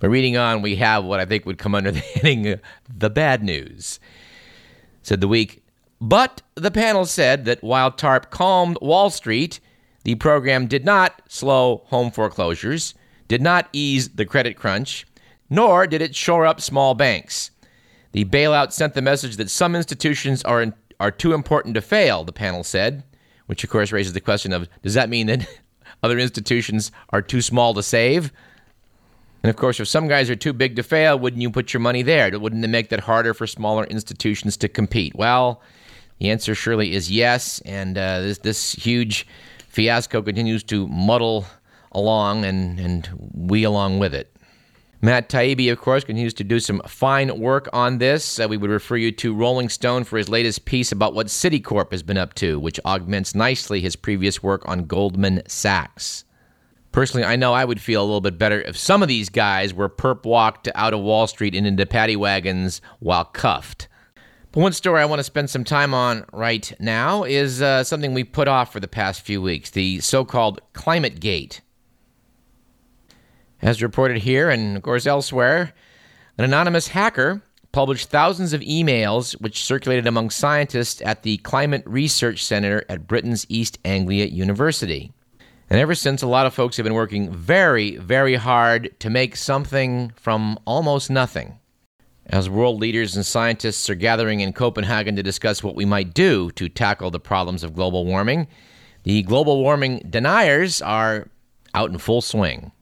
But 0.00 0.08
reading 0.08 0.36
on, 0.36 0.62
we 0.62 0.76
have 0.76 1.04
what 1.04 1.20
I 1.20 1.24
think 1.24 1.46
would 1.46 1.58
come 1.58 1.74
under 1.74 1.90
the 1.90 2.00
heading 2.14 2.48
uh, 2.48 2.56
the 2.92 3.10
bad 3.10 3.42
news. 3.42 4.00
Said 5.02 5.20
the 5.20 5.28
week. 5.28 5.63
But 6.00 6.42
the 6.54 6.70
panel 6.70 7.06
said 7.06 7.44
that 7.44 7.62
while 7.62 7.90
TARP 7.90 8.30
calmed 8.30 8.78
Wall 8.80 9.10
Street, 9.10 9.60
the 10.04 10.14
program 10.16 10.66
did 10.66 10.84
not 10.84 11.22
slow 11.28 11.82
home 11.86 12.10
foreclosures, 12.10 12.94
did 13.28 13.40
not 13.40 13.68
ease 13.72 14.10
the 14.10 14.26
credit 14.26 14.54
crunch, 14.54 15.06
nor 15.48 15.86
did 15.86 16.02
it 16.02 16.14
shore 16.14 16.46
up 16.46 16.60
small 16.60 16.94
banks. 16.94 17.50
The 18.12 18.24
bailout 18.24 18.72
sent 18.72 18.94
the 18.94 19.02
message 19.02 19.36
that 19.36 19.50
some 19.50 19.74
institutions 19.74 20.42
are, 20.44 20.62
in, 20.62 20.74
are 21.00 21.10
too 21.10 21.32
important 21.32 21.74
to 21.74 21.80
fail, 21.80 22.22
the 22.22 22.32
panel 22.32 22.62
said, 22.62 23.02
which 23.46 23.64
of 23.64 23.70
course 23.70 23.92
raises 23.92 24.12
the 24.12 24.20
question 24.20 24.52
of 24.52 24.68
does 24.82 24.94
that 24.94 25.08
mean 25.08 25.26
that 25.26 25.48
other 26.02 26.18
institutions 26.18 26.92
are 27.10 27.22
too 27.22 27.40
small 27.40 27.74
to 27.74 27.82
save. 27.82 28.30
And 29.42 29.50
of 29.50 29.56
course, 29.56 29.80
if 29.80 29.88
some 29.88 30.08
guys 30.08 30.30
are 30.30 30.36
too 30.36 30.52
big 30.52 30.76
to 30.76 30.82
fail, 30.82 31.18
wouldn't 31.18 31.42
you 31.42 31.50
put 31.50 31.72
your 31.72 31.80
money 31.80 32.02
there? 32.02 32.38
Wouldn't 32.38 32.64
it 32.64 32.68
make 32.68 32.88
that 32.90 33.00
harder 33.00 33.34
for 33.34 33.46
smaller 33.46 33.84
institutions 33.84 34.56
to 34.58 34.68
compete? 34.68 35.14
Well, 35.14 35.60
the 36.18 36.30
answer 36.30 36.54
surely 36.54 36.94
is 36.94 37.10
yes. 37.10 37.60
And 37.64 37.98
uh, 37.98 38.20
this, 38.20 38.38
this 38.38 38.72
huge 38.72 39.26
fiasco 39.68 40.22
continues 40.22 40.62
to 40.64 40.86
muddle 40.88 41.46
along, 41.92 42.44
and, 42.44 42.78
and 42.78 43.30
we 43.34 43.64
along 43.64 43.98
with 43.98 44.14
it. 44.14 44.30
Matt 45.04 45.28
Taibbi, 45.28 45.70
of 45.70 45.78
course, 45.78 46.02
continues 46.02 46.32
to 46.34 46.44
do 46.44 46.58
some 46.58 46.80
fine 46.86 47.38
work 47.38 47.68
on 47.74 47.98
this. 47.98 48.40
Uh, 48.40 48.46
we 48.48 48.56
would 48.56 48.70
refer 48.70 48.96
you 48.96 49.12
to 49.12 49.34
Rolling 49.34 49.68
Stone 49.68 50.04
for 50.04 50.16
his 50.16 50.30
latest 50.30 50.64
piece 50.64 50.92
about 50.92 51.12
what 51.12 51.26
Citicorp 51.26 51.90
has 51.90 52.02
been 52.02 52.16
up 52.16 52.32
to, 52.36 52.58
which 52.58 52.80
augments 52.86 53.34
nicely 53.34 53.82
his 53.82 53.96
previous 53.96 54.42
work 54.42 54.66
on 54.66 54.86
Goldman 54.86 55.42
Sachs. 55.46 56.24
Personally, 56.90 57.26
I 57.26 57.36
know 57.36 57.52
I 57.52 57.66
would 57.66 57.82
feel 57.82 58.00
a 58.00 58.06
little 58.06 58.22
bit 58.22 58.38
better 58.38 58.62
if 58.62 58.78
some 58.78 59.02
of 59.02 59.08
these 59.08 59.28
guys 59.28 59.74
were 59.74 59.90
perp 59.90 60.24
walked 60.24 60.68
out 60.74 60.94
of 60.94 61.00
Wall 61.00 61.26
Street 61.26 61.54
and 61.54 61.66
into 61.66 61.84
paddy 61.84 62.16
wagons 62.16 62.80
while 63.00 63.24
cuffed. 63.24 63.88
But 64.54 64.60
one 64.60 64.72
story 64.72 65.00
I 65.00 65.04
want 65.06 65.18
to 65.18 65.24
spend 65.24 65.50
some 65.50 65.64
time 65.64 65.92
on 65.94 66.26
right 66.32 66.72
now 66.78 67.24
is 67.24 67.60
uh, 67.60 67.82
something 67.82 68.14
we 68.14 68.22
put 68.22 68.46
off 68.46 68.72
for 68.72 68.78
the 68.78 68.86
past 68.86 69.22
few 69.22 69.42
weeks 69.42 69.70
the 69.70 69.98
so 69.98 70.24
called 70.24 70.60
Climate 70.74 71.18
Gate. 71.18 71.60
As 73.60 73.82
reported 73.82 74.18
here 74.18 74.50
and, 74.50 74.76
of 74.76 74.84
course, 74.84 75.06
elsewhere, 75.06 75.72
an 76.38 76.44
anonymous 76.44 76.86
hacker 76.86 77.42
published 77.72 78.10
thousands 78.10 78.52
of 78.52 78.60
emails 78.60 79.32
which 79.40 79.64
circulated 79.64 80.06
among 80.06 80.30
scientists 80.30 81.02
at 81.04 81.24
the 81.24 81.38
Climate 81.38 81.82
Research 81.84 82.44
Center 82.44 82.84
at 82.88 83.08
Britain's 83.08 83.46
East 83.48 83.80
Anglia 83.84 84.26
University. 84.26 85.10
And 85.68 85.80
ever 85.80 85.96
since, 85.96 86.22
a 86.22 86.28
lot 86.28 86.46
of 86.46 86.54
folks 86.54 86.76
have 86.76 86.84
been 86.84 86.94
working 86.94 87.32
very, 87.32 87.96
very 87.96 88.36
hard 88.36 88.94
to 89.00 89.10
make 89.10 89.34
something 89.34 90.12
from 90.14 90.60
almost 90.64 91.10
nothing. 91.10 91.58
As 92.26 92.48
world 92.48 92.80
leaders 92.80 93.16
and 93.16 93.24
scientists 93.24 93.88
are 93.90 93.94
gathering 93.94 94.40
in 94.40 94.52
Copenhagen 94.52 95.14
to 95.16 95.22
discuss 95.22 95.62
what 95.62 95.76
we 95.76 95.84
might 95.84 96.14
do 96.14 96.50
to 96.52 96.68
tackle 96.68 97.10
the 97.10 97.20
problems 97.20 97.62
of 97.62 97.74
global 97.74 98.06
warming, 98.06 98.48
the 99.02 99.22
global 99.22 99.60
warming 99.60 99.98
deniers 100.08 100.80
are 100.80 101.28
out 101.74 101.90
in 101.90 101.98
full 101.98 102.22
swing. 102.22 102.72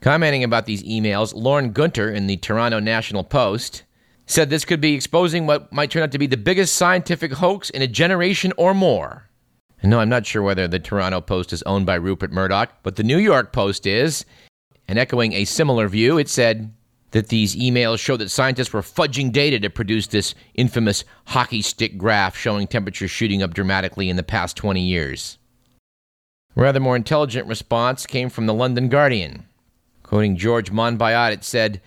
Commenting 0.00 0.44
about 0.44 0.66
these 0.66 0.82
emails, 0.82 1.34
Lorne 1.34 1.72
Gunter 1.72 2.10
in 2.10 2.26
the 2.26 2.36
Toronto 2.36 2.80
National 2.80 3.24
Post 3.24 3.84
said 4.26 4.50
this 4.50 4.64
could 4.64 4.80
be 4.80 4.94
exposing 4.94 5.46
what 5.46 5.72
might 5.72 5.90
turn 5.90 6.02
out 6.02 6.12
to 6.12 6.18
be 6.18 6.26
the 6.26 6.36
biggest 6.36 6.74
scientific 6.74 7.32
hoax 7.32 7.70
in 7.70 7.80
a 7.80 7.86
generation 7.86 8.52
or 8.58 8.74
more. 8.74 9.30
And 9.80 9.90
no, 9.90 10.00
I'm 10.00 10.08
not 10.08 10.26
sure 10.26 10.42
whether 10.42 10.68
the 10.68 10.78
Toronto 10.78 11.20
Post 11.20 11.52
is 11.52 11.62
owned 11.62 11.86
by 11.86 11.94
Rupert 11.94 12.32
Murdoch, 12.32 12.72
but 12.82 12.96
the 12.96 13.02
New 13.02 13.18
York 13.18 13.52
Post 13.52 13.86
is. 13.86 14.24
And 14.88 14.98
echoing 14.98 15.32
a 15.32 15.44
similar 15.44 15.88
view, 15.88 16.18
it 16.18 16.28
said 16.28 16.72
that 17.12 17.28
these 17.28 17.56
emails 17.56 17.98
show 17.98 18.16
that 18.16 18.30
scientists 18.30 18.72
were 18.72 18.82
fudging 18.82 19.32
data 19.32 19.58
to 19.60 19.70
produce 19.70 20.06
this 20.06 20.34
infamous 20.54 21.04
hockey 21.26 21.62
stick 21.62 21.96
graph 21.96 22.36
showing 22.36 22.66
temperatures 22.66 23.10
shooting 23.10 23.42
up 23.42 23.54
dramatically 23.54 24.08
in 24.08 24.16
the 24.16 24.22
past 24.22 24.56
20 24.56 24.80
years. 24.80 25.38
A 26.56 26.60
rather 26.60 26.80
more 26.80 26.96
intelligent 26.96 27.46
response 27.46 28.06
came 28.06 28.28
from 28.28 28.46
the 28.46 28.54
London 28.54 28.88
Guardian. 28.88 29.46
Quoting 30.02 30.36
George 30.36 30.70
Monbiot, 30.70 31.32
it 31.32 31.44
said, 31.44 31.80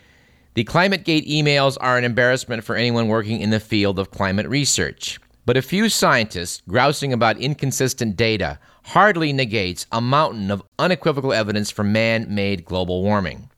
The 0.54 0.64
ClimateGate 0.64 1.28
emails 1.28 1.78
are 1.82 1.98
an 1.98 2.04
embarrassment 2.04 2.64
for 2.64 2.76
anyone 2.76 3.08
working 3.08 3.42
in 3.42 3.50
the 3.50 3.60
field 3.60 3.98
of 3.98 4.12
climate 4.12 4.48
research. 4.48 5.20
But 5.46 5.58
a 5.58 5.64
few 5.64 5.90
scientists 5.90 6.62
grousing 6.68 7.14
about 7.14 7.40
inconsistent 7.40 8.16
data 8.16 8.60
hardly 8.84 9.34
negates 9.34 9.88
a 9.92 10.02
mountain 10.02 10.52
of 10.52 10.64
unequivocal 10.78 11.34
evidence 11.34 11.72
for 11.72 11.84
man 11.84 12.28
made 12.34 12.66
global 12.66 13.02
warming. 13.02 13.50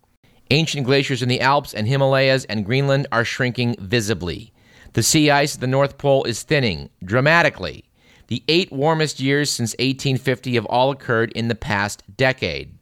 Ancient 0.52 0.86
glaciers 0.86 1.24
in 1.24 1.30
the 1.30 1.40
Alps 1.40 1.74
and 1.74 1.88
Himalayas 1.88 2.44
and 2.44 2.66
Greenland 2.66 3.08
are 3.10 3.24
shrinking 3.24 3.78
visibly. 3.80 4.52
The 4.92 5.02
sea 5.02 5.32
ice 5.32 5.56
at 5.56 5.62
the 5.62 5.68
North 5.68 5.98
Pole 5.98 6.26
is 6.26 6.44
thinning 6.44 6.90
dramatically. 7.02 7.86
The 8.28 8.44
eight 8.50 8.70
warmest 8.70 9.22
years 9.22 9.50
since 9.50 9.72
1850 9.76 10.56
have 10.56 10.66
all 10.66 10.92
occurred 10.92 11.32
in 11.32 11.48
the 11.48 11.56
past 11.56 12.04
decade. 12.18 12.78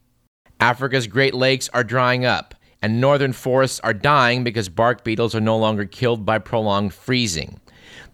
Africa's 0.60 1.06
Great 1.06 1.36
Lakes 1.36 1.70
are 1.72 1.84
drying 1.84 2.26
up, 2.26 2.56
and 2.82 3.00
northern 3.00 3.34
forests 3.34 3.80
are 3.82 3.94
dying 3.94 4.44
because 4.44 4.68
bark 4.68 5.04
beetles 5.04 5.36
are 5.36 5.40
no 5.40 5.56
longer 5.56 5.86
killed 5.86 6.26
by 6.26 6.40
prolonged 6.40 6.96
freezing. 6.96 7.60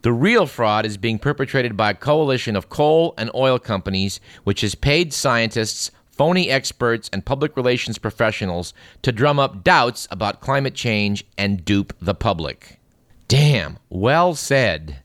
The 0.01 0.11
real 0.11 0.47
fraud 0.47 0.85
is 0.85 0.97
being 0.97 1.17
perpetrated 1.17 1.77
by 1.77 1.91
a 1.91 1.95
coalition 1.95 2.57
of 2.57 2.67
coal 2.67 3.13
and 3.17 3.31
oil 3.33 3.57
companies, 3.57 4.19
which 4.43 4.59
has 4.61 4.75
paid 4.75 5.13
scientists, 5.13 5.91
phony 6.17 6.49
experts, 6.49 7.09
and 7.11 7.25
public 7.25 7.55
relations 7.57 7.97
professionals 7.97 8.73
to 9.01 9.11
drum 9.11 9.39
up 9.39 9.63
doubts 9.63 10.07
about 10.11 10.41
climate 10.41 10.73
change 10.73 11.25
and 11.37 11.65
dupe 11.65 11.93
the 11.99 12.15
public. 12.15 12.79
Damn, 13.27 13.79
well 13.89 14.35
said. 14.35 15.01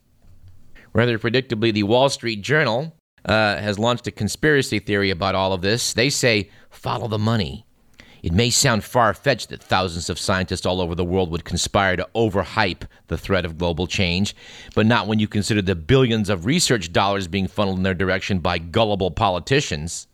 Rather 0.93 1.19
predictably, 1.19 1.73
the 1.73 1.85
Wall 1.85 2.09
Street 2.09 2.43
Journal 2.43 2.95
uh, 3.25 3.57
has 3.57 3.79
launched 3.79 4.07
a 4.07 4.13
conspiracy 4.13 4.79
theory 4.79 5.11
about 5.11 5.35
all 5.35 5.53
of 5.53 5.63
this. 5.63 5.93
They 5.93 6.11
say, 6.11 6.51
follow 6.71 7.09
the 7.09 7.19
money. 7.19 7.65
It 8.23 8.33
may 8.33 8.51
sound 8.51 8.85
far 8.85 9.15
fetched 9.15 9.49
that 9.49 9.63
thousands 9.63 10.11
of 10.11 10.19
scientists 10.19 10.67
all 10.67 10.81
over 10.81 10.95
the 10.95 11.05
world 11.05 11.31
would 11.31 11.45
conspire 11.45 11.97
to 11.97 12.09
overhype 12.15 12.87
the 13.07 13.17
threat 13.17 13.47
of 13.47 13.57
global 13.57 13.87
change, 13.87 14.37
but 14.75 14.85
not 14.85 15.07
when 15.07 15.19
you 15.19 15.27
consider 15.27 15.63
the 15.63 15.75
billions 15.75 16.29
of 16.29 16.45
research 16.45 16.93
dollars 16.93 17.29
being 17.29 17.49
funneled 17.49 17.79
in 17.79 17.83
their 17.83 17.95
direction 17.95 18.41
by 18.41 18.59
gullible 18.59 19.11
politicians. 19.11 20.07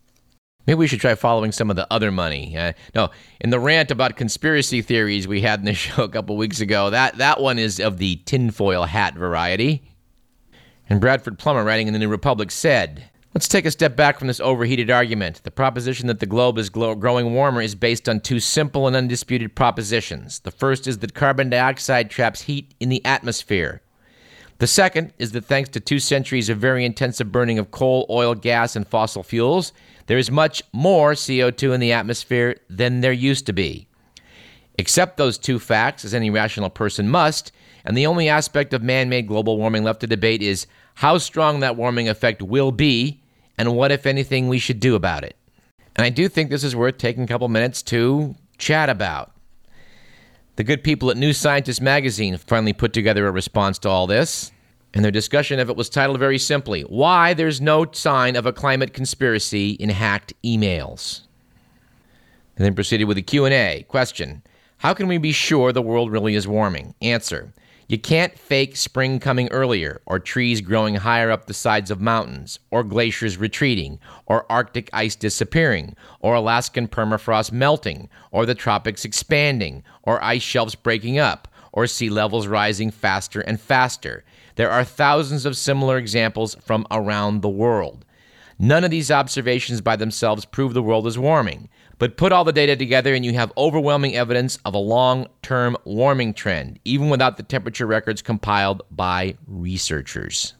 Maybe 0.67 0.79
we 0.79 0.87
should 0.87 0.99
try 0.99 1.15
following 1.15 1.53
some 1.53 1.69
of 1.69 1.77
the 1.77 1.87
other 1.91 2.11
money. 2.11 2.57
Uh, 2.57 2.73
no, 2.93 3.09
in 3.39 3.51
the 3.51 3.59
rant 3.59 3.89
about 3.89 4.17
conspiracy 4.17 4.81
theories 4.81 5.27
we 5.27 5.41
had 5.41 5.59
in 5.59 5.65
the 5.65 5.73
show 5.73 6.03
a 6.03 6.09
couple 6.09 6.35
weeks 6.35 6.59
ago, 6.59 6.89
that, 6.89 7.17
that 7.17 7.39
one 7.39 7.57
is 7.57 7.79
of 7.79 7.97
the 7.97 8.17
tinfoil 8.25 8.83
hat 8.83 9.15
variety. 9.15 9.81
And 10.89 11.01
Bradford 11.01 11.39
Plumer, 11.39 11.63
writing 11.63 11.87
in 11.87 11.93
the 11.93 11.99
New 11.99 12.09
Republic, 12.09 12.51
said, 12.51 13.09
Let's 13.33 13.47
take 13.47 13.65
a 13.65 13.71
step 13.71 13.95
back 13.95 14.17
from 14.17 14.27
this 14.27 14.39
overheated 14.39 14.89
argument. 14.89 15.41
The 15.43 15.51
proposition 15.51 16.07
that 16.07 16.19
the 16.19 16.25
globe 16.25 16.57
is 16.57 16.69
growing 16.69 17.33
warmer 17.33 17.61
is 17.61 17.75
based 17.75 18.09
on 18.09 18.19
two 18.19 18.39
simple 18.39 18.87
and 18.87 18.95
undisputed 18.95 19.55
propositions. 19.55 20.39
The 20.39 20.51
first 20.51 20.87
is 20.87 20.99
that 20.99 21.13
carbon 21.13 21.49
dioxide 21.49 22.09
traps 22.09 22.41
heat 22.41 22.73
in 22.79 22.89
the 22.89 23.05
atmosphere. 23.05 23.81
The 24.59 24.67
second 24.67 25.13
is 25.19 25.33
that 25.33 25.45
thanks 25.45 25.69
to 25.69 25.79
two 25.79 25.99
centuries 25.99 26.49
of 26.49 26.57
very 26.57 26.83
intensive 26.83 27.31
burning 27.31 27.59
of 27.59 27.69
coal, 27.69 28.07
oil, 28.09 28.33
gas, 28.33 28.75
and 28.75 28.87
fossil 28.87 29.21
fuels, 29.21 29.71
there 30.07 30.17
is 30.17 30.31
much 30.31 30.63
more 30.73 31.13
CO2 31.13 31.73
in 31.73 31.79
the 31.79 31.91
atmosphere 31.91 32.57
than 32.69 33.01
there 33.01 33.11
used 33.11 33.45
to 33.45 33.53
be. 33.53 33.87
Accept 34.79 35.17
those 35.17 35.37
two 35.37 35.59
facts, 35.59 36.05
as 36.05 36.13
any 36.13 36.29
rational 36.29 36.69
person 36.69 37.09
must, 37.09 37.51
and 37.85 37.95
the 37.95 38.07
only 38.07 38.29
aspect 38.29 38.73
of 38.73 38.81
man 38.81 39.09
made 39.09 39.27
global 39.27 39.57
warming 39.57 39.83
left 39.83 40.01
to 40.01 40.07
debate 40.07 40.41
is 40.41 40.65
how 40.95 41.17
strong 41.17 41.59
that 41.59 41.75
warming 41.75 42.09
effect 42.09 42.41
will 42.41 42.71
be 42.71 43.21
and 43.57 43.75
what, 43.75 43.91
if 43.91 44.05
anything, 44.05 44.47
we 44.47 44.59
should 44.59 44.79
do 44.79 44.95
about 44.95 45.23
it. 45.23 45.35
And 45.95 46.05
I 46.05 46.09
do 46.09 46.27
think 46.27 46.49
this 46.49 46.63
is 46.63 46.75
worth 46.75 46.97
taking 46.97 47.23
a 47.23 47.27
couple 47.27 47.47
minutes 47.47 47.81
to 47.83 48.35
chat 48.57 48.89
about. 48.89 49.31
The 50.57 50.63
good 50.63 50.83
people 50.83 51.11
at 51.11 51.17
New 51.17 51.33
Scientist 51.33 51.83
magazine 51.83 52.35
finally 52.35 52.73
put 52.73 52.91
together 52.91 53.27
a 53.27 53.31
response 53.31 53.77
to 53.79 53.89
all 53.89 54.07
this, 54.07 54.51
and 54.91 55.05
their 55.05 55.11
discussion 55.11 55.59
of 55.59 55.69
it 55.69 55.75
was 55.75 55.87
titled 55.87 56.17
very 56.17 56.39
simply 56.39 56.81
Why 56.81 57.35
There's 57.35 57.61
No 57.61 57.85
Sign 57.91 58.35
of 58.35 58.47
a 58.47 58.51
Climate 58.51 58.91
Conspiracy 58.91 59.73
in 59.73 59.89
Hacked 59.89 60.33
Emails. 60.43 61.21
And 62.55 62.65
then 62.65 62.73
proceeded 62.73 63.05
with 63.05 63.19
a 63.19 63.21
Q&A. 63.21 63.85
Question: 63.87 64.41
How 64.79 64.95
can 64.95 65.07
we 65.07 65.19
be 65.19 65.31
sure 65.31 65.71
the 65.71 65.83
world 65.83 66.11
really 66.11 66.33
is 66.33 66.47
warming? 66.47 66.95
Answer: 67.03 67.53
you 67.87 67.97
can't 67.97 68.37
fake 68.37 68.75
spring 68.75 69.19
coming 69.19 69.47
earlier, 69.49 70.01
or 70.05 70.19
trees 70.19 70.59
growing 70.59 70.95
higher 70.95 71.31
up 71.31 71.45
the 71.45 71.53
sides 71.53 71.89
of 71.89 72.01
mountains, 72.01 72.59
or 72.69 72.83
glaciers 72.83 73.37
retreating, 73.37 73.97
or 74.25 74.45
Arctic 74.51 74.89
ice 74.91 75.15
disappearing, 75.15 75.95
or 76.19 76.35
Alaskan 76.35 76.89
permafrost 76.89 77.53
melting, 77.53 78.09
or 78.31 78.45
the 78.45 78.55
tropics 78.55 79.05
expanding, 79.05 79.83
or 80.03 80.21
ice 80.21 80.41
shelves 80.41 80.75
breaking 80.75 81.17
up, 81.17 81.47
or 81.71 81.87
sea 81.87 82.09
levels 82.09 82.45
rising 82.45 82.91
faster 82.91 83.39
and 83.39 83.61
faster. 83.61 84.25
There 84.55 84.71
are 84.71 84.83
thousands 84.83 85.45
of 85.45 85.55
similar 85.55 85.97
examples 85.97 86.55
from 86.55 86.85
around 86.91 87.41
the 87.41 87.49
world. 87.49 88.03
None 88.59 88.83
of 88.83 88.91
these 88.91 89.11
observations 89.11 89.79
by 89.79 89.95
themselves 89.95 90.43
prove 90.43 90.73
the 90.73 90.83
world 90.83 91.07
is 91.07 91.17
warming. 91.17 91.69
But 91.99 92.17
put 92.17 92.31
all 92.31 92.43
the 92.43 92.53
data 92.53 92.75
together 92.75 93.15
and 93.15 93.25
you 93.25 93.33
have 93.33 93.51
overwhelming 93.57 94.15
evidence 94.15 94.59
of 94.65 94.75
a 94.75 94.79
long 94.79 95.27
term 95.41 95.75
warming 95.83 96.33
trend, 96.33 96.79
even 96.85 97.09
without 97.09 97.37
the 97.37 97.43
temperature 97.43 97.87
records 97.87 98.21
compiled 98.21 98.83
by 98.91 99.35
researchers. 99.47 100.53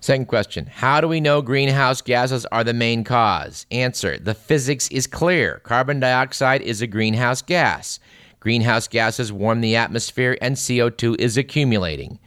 Second 0.00 0.26
question 0.26 0.66
How 0.66 1.00
do 1.00 1.08
we 1.08 1.20
know 1.20 1.42
greenhouse 1.42 2.00
gases 2.00 2.46
are 2.46 2.62
the 2.62 2.74
main 2.74 3.02
cause? 3.02 3.66
Answer 3.70 4.18
The 4.18 4.34
physics 4.34 4.88
is 4.88 5.06
clear. 5.06 5.60
Carbon 5.64 5.98
dioxide 5.98 6.62
is 6.62 6.80
a 6.80 6.86
greenhouse 6.86 7.42
gas. 7.42 7.98
Greenhouse 8.38 8.86
gases 8.86 9.32
warm 9.32 9.62
the 9.62 9.74
atmosphere 9.74 10.36
and 10.42 10.56
CO2 10.56 11.18
is 11.18 11.38
accumulating. 11.38 12.18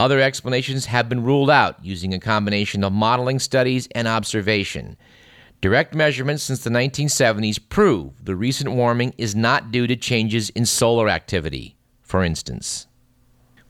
Other 0.00 0.18
explanations 0.18 0.86
have 0.86 1.10
been 1.10 1.22
ruled 1.22 1.50
out 1.50 1.84
using 1.84 2.14
a 2.14 2.18
combination 2.18 2.82
of 2.82 2.94
modeling 2.94 3.38
studies 3.38 3.86
and 3.94 4.08
observation. 4.08 4.96
Direct 5.60 5.94
measurements 5.94 6.42
since 6.42 6.64
the 6.64 6.70
1970s 6.70 7.58
prove 7.68 8.24
the 8.24 8.34
recent 8.34 8.72
warming 8.72 9.12
is 9.18 9.34
not 9.36 9.70
due 9.70 9.86
to 9.86 9.94
changes 9.94 10.48
in 10.50 10.64
solar 10.64 11.10
activity, 11.10 11.76
for 12.00 12.24
instance. 12.24 12.86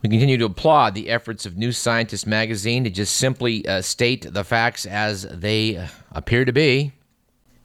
We 0.01 0.09
continue 0.09 0.37
to 0.37 0.45
applaud 0.45 0.95
the 0.95 1.09
efforts 1.09 1.45
of 1.45 1.57
New 1.57 1.73
Scientist 1.73 2.25
magazine 2.25 2.85
to 2.85 2.89
just 2.89 3.17
simply 3.17 3.67
uh, 3.67 3.81
state 3.81 4.25
the 4.33 4.45
facts 4.45 4.85
as 4.85 5.23
they 5.23 5.75
uh, 5.75 5.87
appear 6.13 6.45
to 6.45 6.53
be. 6.53 6.93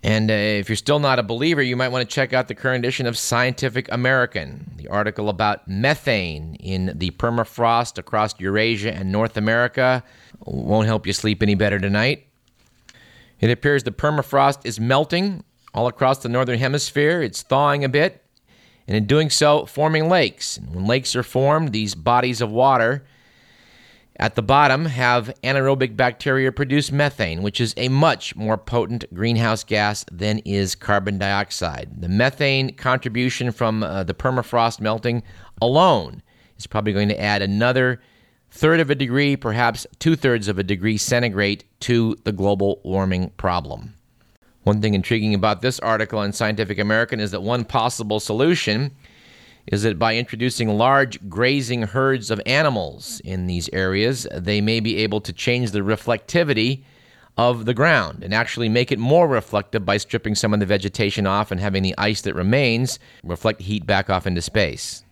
And 0.03 0.29
uh, 0.31 0.35
if 0.35 0.69
you're 0.69 0.77
still 0.77 0.99
not 0.99 1.21
a 1.21 1.23
believer, 1.23 1.63
you 1.63 1.77
might 1.77 1.89
want 1.89 2.07
to 2.09 2.15
check 2.15 2.33
out 2.33 2.49
the 2.49 2.55
current 2.55 2.85
edition 2.85 3.07
of 3.07 3.17
Scientific 3.17 3.91
American, 3.93 4.73
the 4.77 4.89
article 4.89 5.29
about 5.29 5.67
methane 5.69 6.57
in 6.57 6.93
the 6.97 7.13
permafrost 7.13 7.97
across 7.97 8.39
Eurasia 8.41 8.93
and 8.93 9.13
North 9.13 9.37
America. 9.37 10.03
Won't 10.41 10.89
help 10.89 11.07
you 11.07 11.13
sleep 11.13 11.43
any 11.43 11.55
better 11.55 11.79
tonight. 11.79 12.26
It 13.41 13.51
appears 13.51 13.83
the 13.83 13.91
permafrost 13.91 14.61
is 14.65 14.81
melting 14.81 15.45
all 15.75 15.87
across 15.87 16.19
the 16.19 16.29
northern 16.29 16.59
hemisphere. 16.59 17.23
It's 17.23 17.43
thawing 17.43 17.85
a 17.85 17.89
bit, 17.89 18.25
and 18.89 18.97
in 18.97 19.07
doing 19.07 19.31
so, 19.31 19.67
forming 19.67 20.09
lakes. 20.09 20.57
And 20.57 20.75
when 20.75 20.87
lakes 20.87 21.15
are 21.15 21.23
formed, 21.23 21.73
these 21.73 21.95
bodies 21.95 22.41
of 22.41 22.51
water 22.51 23.05
at 24.19 24.35
the 24.35 24.43
bottom 24.43 24.87
have 24.87 25.35
anaerobic 25.43 25.95
bacteria 25.97 26.51
produce 26.51 26.91
methane, 26.91 27.43
which 27.43 27.61
is 27.61 27.75
a 27.77 27.89
much 27.89 28.35
more 28.35 28.57
potent 28.57 29.05
greenhouse 29.13 29.63
gas 29.63 30.05
than 30.11 30.39
is 30.41 30.75
carbon 30.75 31.19
dioxide. 31.19 32.01
The 32.01 32.09
methane 32.09 32.75
contribution 32.75 33.53
from 33.53 33.83
uh, 33.83 34.05
the 34.05 34.15
permafrost 34.15 34.81
melting 34.81 35.23
alone 35.61 36.23
is 36.57 36.67
probably 36.67 36.95
going 36.95 37.09
to 37.09 37.21
add 37.21 37.43
another 37.43 38.01
third 38.57 38.81
of 38.81 38.89
a 38.89 38.95
degree, 38.95 39.37
perhaps 39.37 39.87
two 39.99 40.17
thirds 40.17 40.49
of 40.49 40.59
a 40.59 40.63
degree 40.63 40.97
centigrade 40.97 41.63
to 41.81 42.17
the 42.25 42.33
global 42.33 42.81
warming 42.85 43.31
problem. 43.37 43.95
One 44.63 44.81
thing 44.81 44.95
intriguing 44.95 45.35
about 45.35 45.61
this 45.61 45.79
article 45.81 46.23
in 46.23 46.33
Scientific 46.33 46.79
American 46.79 47.21
is 47.21 47.31
that 47.33 47.43
one 47.43 47.65
possible 47.65 48.19
solution 48.19 48.97
is 49.67 49.83
that 49.83 49.99
by 49.99 50.17
introducing 50.17 50.69
large 50.71 51.29
grazing 51.29 51.83
herds 51.83 52.31
of 52.31 52.41
animals 52.47 53.21
in 53.25 53.47
these 53.47 53.69
areas, 53.73 54.27
they 54.33 54.61
may 54.61 54.81
be 54.81 54.97
able 54.99 55.21
to 55.21 55.33
change 55.33 55.73
the 55.73 55.81
reflectivity 55.81 56.83
of 57.37 57.67
the 57.67 57.75
ground 57.75 58.25
and 58.25 58.33
actually 58.33 58.69
make 58.69 58.91
it 58.91 58.99
more 58.99 59.29
reflective 59.29 59.85
by 59.85 59.99
stripping 59.99 60.35
some 60.35 60.55
of 60.55 60.61
the 60.61 60.67
vegetation 60.67 61.27
off 61.27 61.51
and 61.51 61.61
having 61.61 61.83
the 61.83 61.95
ice 61.99 62.23
that 62.23 62.35
remains 62.35 62.99
reflect 63.23 63.61
heat 63.61 63.85
back 63.85 64.09
off 64.09 64.27
into 64.27 64.41
space. 64.41 65.05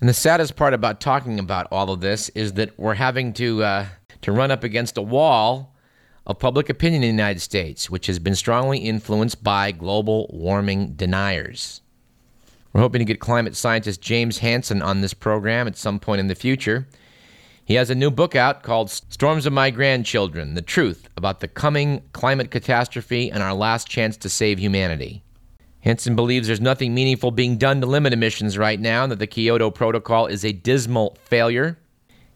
And 0.00 0.08
the 0.08 0.14
saddest 0.14 0.56
part 0.56 0.72
about 0.72 1.00
talking 1.00 1.38
about 1.38 1.68
all 1.70 1.90
of 1.90 2.00
this 2.00 2.30
is 2.30 2.54
that 2.54 2.78
we're 2.78 2.94
having 2.94 3.34
to 3.34 3.62
uh, 3.62 3.86
to 4.22 4.32
run 4.32 4.50
up 4.50 4.64
against 4.64 4.96
a 4.96 5.02
wall 5.02 5.74
of 6.26 6.38
public 6.38 6.70
opinion 6.70 7.02
in 7.02 7.16
the 7.16 7.22
United 7.22 7.40
States, 7.40 7.90
which 7.90 8.06
has 8.06 8.18
been 8.18 8.34
strongly 8.34 8.78
influenced 8.78 9.42
by 9.42 9.72
global 9.72 10.30
warming 10.32 10.92
deniers. 10.92 11.82
We're 12.72 12.80
hoping 12.82 13.00
to 13.00 13.04
get 13.04 13.20
climate 13.20 13.56
scientist 13.56 14.00
James 14.00 14.38
Hansen 14.38 14.80
on 14.80 15.00
this 15.00 15.12
program 15.12 15.66
at 15.66 15.76
some 15.76 15.98
point 15.98 16.20
in 16.20 16.28
the 16.28 16.34
future. 16.34 16.86
He 17.64 17.74
has 17.74 17.90
a 17.90 17.94
new 17.94 18.10
book 18.10 18.34
out 18.34 18.62
called 18.62 18.90
Storms 18.90 19.44
of 19.44 19.52
My 19.52 19.70
Grandchildren 19.70 20.54
The 20.54 20.62
Truth 20.62 21.08
About 21.16 21.40
the 21.40 21.48
Coming 21.48 22.02
Climate 22.12 22.50
Catastrophe 22.50 23.30
and 23.30 23.42
Our 23.42 23.54
Last 23.54 23.88
Chance 23.88 24.16
to 24.18 24.28
Save 24.28 24.58
Humanity. 24.58 25.22
Hansen 25.82 26.14
believes 26.14 26.46
there's 26.46 26.60
nothing 26.60 26.94
meaningful 26.94 27.30
being 27.30 27.56
done 27.56 27.80
to 27.80 27.86
limit 27.86 28.12
emissions 28.12 28.58
right 28.58 28.78
now, 28.78 29.02
and 29.04 29.12
that 29.12 29.18
the 29.18 29.26
Kyoto 29.26 29.70
Protocol 29.70 30.26
is 30.26 30.44
a 30.44 30.52
dismal 30.52 31.16
failure. 31.24 31.78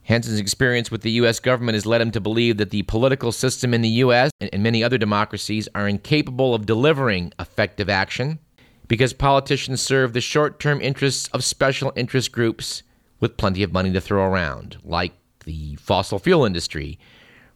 Hansen's 0.04 0.38
experience 0.38 0.90
with 0.90 1.02
the 1.02 1.12
U.S. 1.12 1.40
government 1.40 1.74
has 1.74 1.86
led 1.86 2.00
him 2.00 2.10
to 2.10 2.20
believe 2.20 2.56
that 2.58 2.70
the 2.70 2.82
political 2.82 3.32
system 3.32 3.72
in 3.72 3.80
the 3.82 3.88
U.S. 3.88 4.30
and 4.40 4.62
many 4.62 4.84
other 4.84 4.98
democracies 4.98 5.68
are 5.74 5.88
incapable 5.88 6.54
of 6.54 6.66
delivering 6.66 7.32
effective 7.38 7.88
action. 7.88 8.38
because 8.86 9.12
politicians 9.12 9.80
serve 9.80 10.12
the 10.12 10.20
short 10.20 10.60
term 10.60 10.80
interests 10.80 11.28
of 11.28 11.44
special 11.44 11.92
interest 11.96 12.32
groups 12.32 12.82
with 13.20 13.36
plenty 13.36 13.62
of 13.62 13.72
money 13.72 13.92
to 13.92 14.00
throw 14.00 14.24
around, 14.24 14.76
like 14.84 15.12
the 15.44 15.74
fossil 15.76 16.18
fuel 16.18 16.44
industry, 16.44 16.98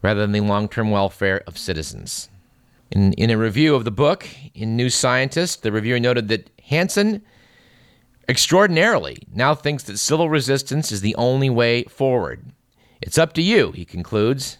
rather 0.02 0.21
than 0.21 0.33
the 0.33 0.40
long 0.40 0.68
term 0.68 0.90
welfare 0.90 1.42
of 1.47 1.59
citizens. 1.59 2.28
In, 2.90 3.12
in 3.14 3.30
a 3.30 3.37
review 3.37 3.75
of 3.75 3.85
the 3.85 3.90
book 3.90 4.26
in 4.54 4.76
New 4.76 4.88
Scientist, 4.88 5.62
the 5.62 5.73
reviewer 5.73 6.00
noted 6.00 6.28
that 6.28 6.50
Hansen 6.68 7.23
extraordinarily 8.28 9.18
now 9.33 9.54
thinks 9.54 9.83
that 9.85 9.99
civil 9.99 10.30
resistance 10.30 10.90
is 10.90 11.00
the 11.00 11.14
only 11.16 11.50
way 11.50 11.85
forward. 11.85 12.52
It's 13.00 13.18
up 13.18 13.33
to 13.35 13.42
you, 13.42 13.73
he 13.73 13.85
concludes. 13.85 14.59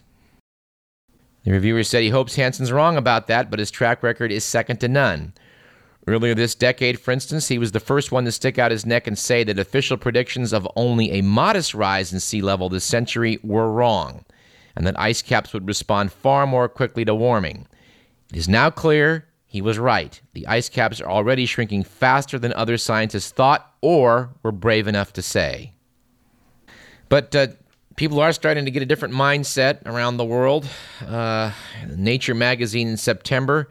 The 1.43 1.51
reviewer 1.51 1.83
said 1.83 2.03
he 2.03 2.09
hopes 2.09 2.35
Hansen's 2.35 2.71
wrong 2.71 2.97
about 2.97 3.27
that, 3.27 3.49
but 3.49 3.59
his 3.59 3.71
track 3.71 4.03
record 4.03 4.31
is 4.31 4.43
second 4.43 4.77
to 4.81 4.87
none. 4.87 5.33
Earlier 6.07 6.35
this 6.35 6.55
decade, 6.55 6.99
for 6.99 7.11
instance, 7.11 7.47
he 7.47 7.57
was 7.57 7.71
the 7.71 7.79
first 7.79 8.11
one 8.11 8.25
to 8.25 8.31
stick 8.31 8.57
out 8.57 8.71
his 8.71 8.85
neck 8.85 9.07
and 9.07 9.17
say 9.17 9.43
that 9.43 9.59
official 9.59 9.97
predictions 9.97 10.53
of 10.53 10.67
only 10.75 11.11
a 11.11 11.21
modest 11.21 11.73
rise 11.73 12.13
in 12.13 12.19
sea 12.19 12.41
level 12.41 12.69
this 12.69 12.83
century 12.83 13.39
were 13.43 13.71
wrong, 13.71 14.25
and 14.75 14.85
that 14.85 14.99
ice 14.99 15.21
caps 15.21 15.53
would 15.53 15.67
respond 15.67 16.11
far 16.11 16.45
more 16.47 16.69
quickly 16.69 17.05
to 17.05 17.15
warming. 17.15 17.67
Is 18.33 18.47
now 18.47 18.69
clear 18.69 19.27
he 19.45 19.61
was 19.61 19.79
right. 19.79 20.21
The 20.33 20.45
ice 20.45 20.69
caps 20.69 21.01
are 21.01 21.09
already 21.09 21.47
shrinking 21.47 21.83
faster 21.83 22.37
than 22.37 22.53
other 22.53 22.77
scientists 22.77 23.31
thought 23.31 23.73
or 23.81 24.29
were 24.43 24.51
brave 24.51 24.87
enough 24.87 25.13
to 25.13 25.23
say. 25.23 25.73
But 27.09 27.35
uh, 27.35 27.47
people 27.95 28.19
are 28.19 28.31
starting 28.31 28.65
to 28.65 28.71
get 28.71 28.83
a 28.83 28.85
different 28.85 29.15
mindset 29.15 29.85
around 29.87 30.17
the 30.17 30.25
world. 30.25 30.67
Uh, 31.05 31.51
Nature 31.95 32.35
magazine 32.35 32.87
in 32.87 32.97
September 32.97 33.69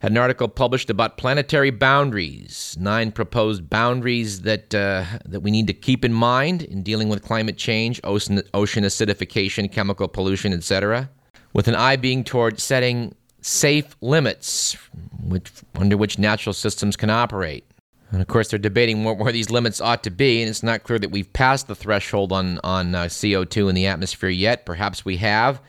had 0.00 0.10
an 0.10 0.18
article 0.18 0.48
published 0.48 0.90
about 0.90 1.16
planetary 1.16 1.70
boundaries, 1.70 2.76
nine 2.80 3.12
proposed 3.12 3.70
boundaries 3.70 4.42
that 4.42 4.74
uh, 4.74 5.04
that 5.24 5.40
we 5.40 5.50
need 5.50 5.66
to 5.68 5.72
keep 5.72 6.04
in 6.04 6.12
mind 6.12 6.62
in 6.62 6.82
dealing 6.82 7.08
with 7.08 7.22
climate 7.22 7.56
change, 7.56 8.00
ocean, 8.04 8.42
ocean 8.54 8.84
acidification, 8.84 9.70
chemical 9.70 10.08
pollution, 10.08 10.52
etc., 10.52 11.08
with 11.52 11.68
an 11.68 11.74
eye 11.74 11.96
being 11.96 12.22
toward 12.22 12.60
setting 12.60 13.14
safe 13.40 13.96
limits 14.00 14.76
which, 15.22 15.50
under 15.74 15.96
which 15.96 16.18
natural 16.18 16.52
systems 16.52 16.96
can 16.96 17.10
operate. 17.10 17.64
And 18.10 18.22
of 18.22 18.28
course, 18.28 18.48
they're 18.48 18.58
debating 18.58 19.04
where, 19.04 19.32
these 19.32 19.50
limits 19.50 19.80
ought 19.80 20.02
to 20.04 20.10
be, 20.10 20.40
and 20.40 20.48
it's 20.48 20.62
not 20.62 20.82
clear 20.82 20.98
that 20.98 21.10
we've 21.10 21.30
passed 21.32 21.68
the 21.68 21.74
threshold 21.74 22.32
on, 22.32 22.58
on 22.64 22.94
uh, 22.94 23.04
CO2 23.04 23.68
in 23.68 23.74
the 23.74 23.86
atmosphere 23.86 24.30
yet. 24.30 24.64
Perhaps 24.64 25.04
we 25.04 25.18
have, 25.18 25.60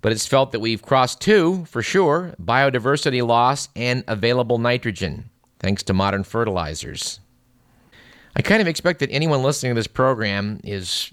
but 0.00 0.12
it's 0.12 0.26
felt 0.26 0.52
that 0.52 0.60
we've 0.60 0.82
crossed 0.82 1.20
two, 1.20 1.64
for 1.64 1.82
sure 1.82 2.34
biodiversity 2.40 3.26
loss 3.26 3.68
and 3.74 4.04
available 4.06 4.58
nitrogen, 4.58 5.30
thanks 5.58 5.82
to 5.84 5.92
modern 5.92 6.22
fertilizers. 6.22 7.18
I 8.36 8.42
kind 8.42 8.62
of 8.62 8.68
expect 8.68 9.00
that 9.00 9.10
anyone 9.10 9.42
listening 9.42 9.74
to 9.74 9.78
this 9.78 9.86
program 9.86 10.60
is 10.62 11.12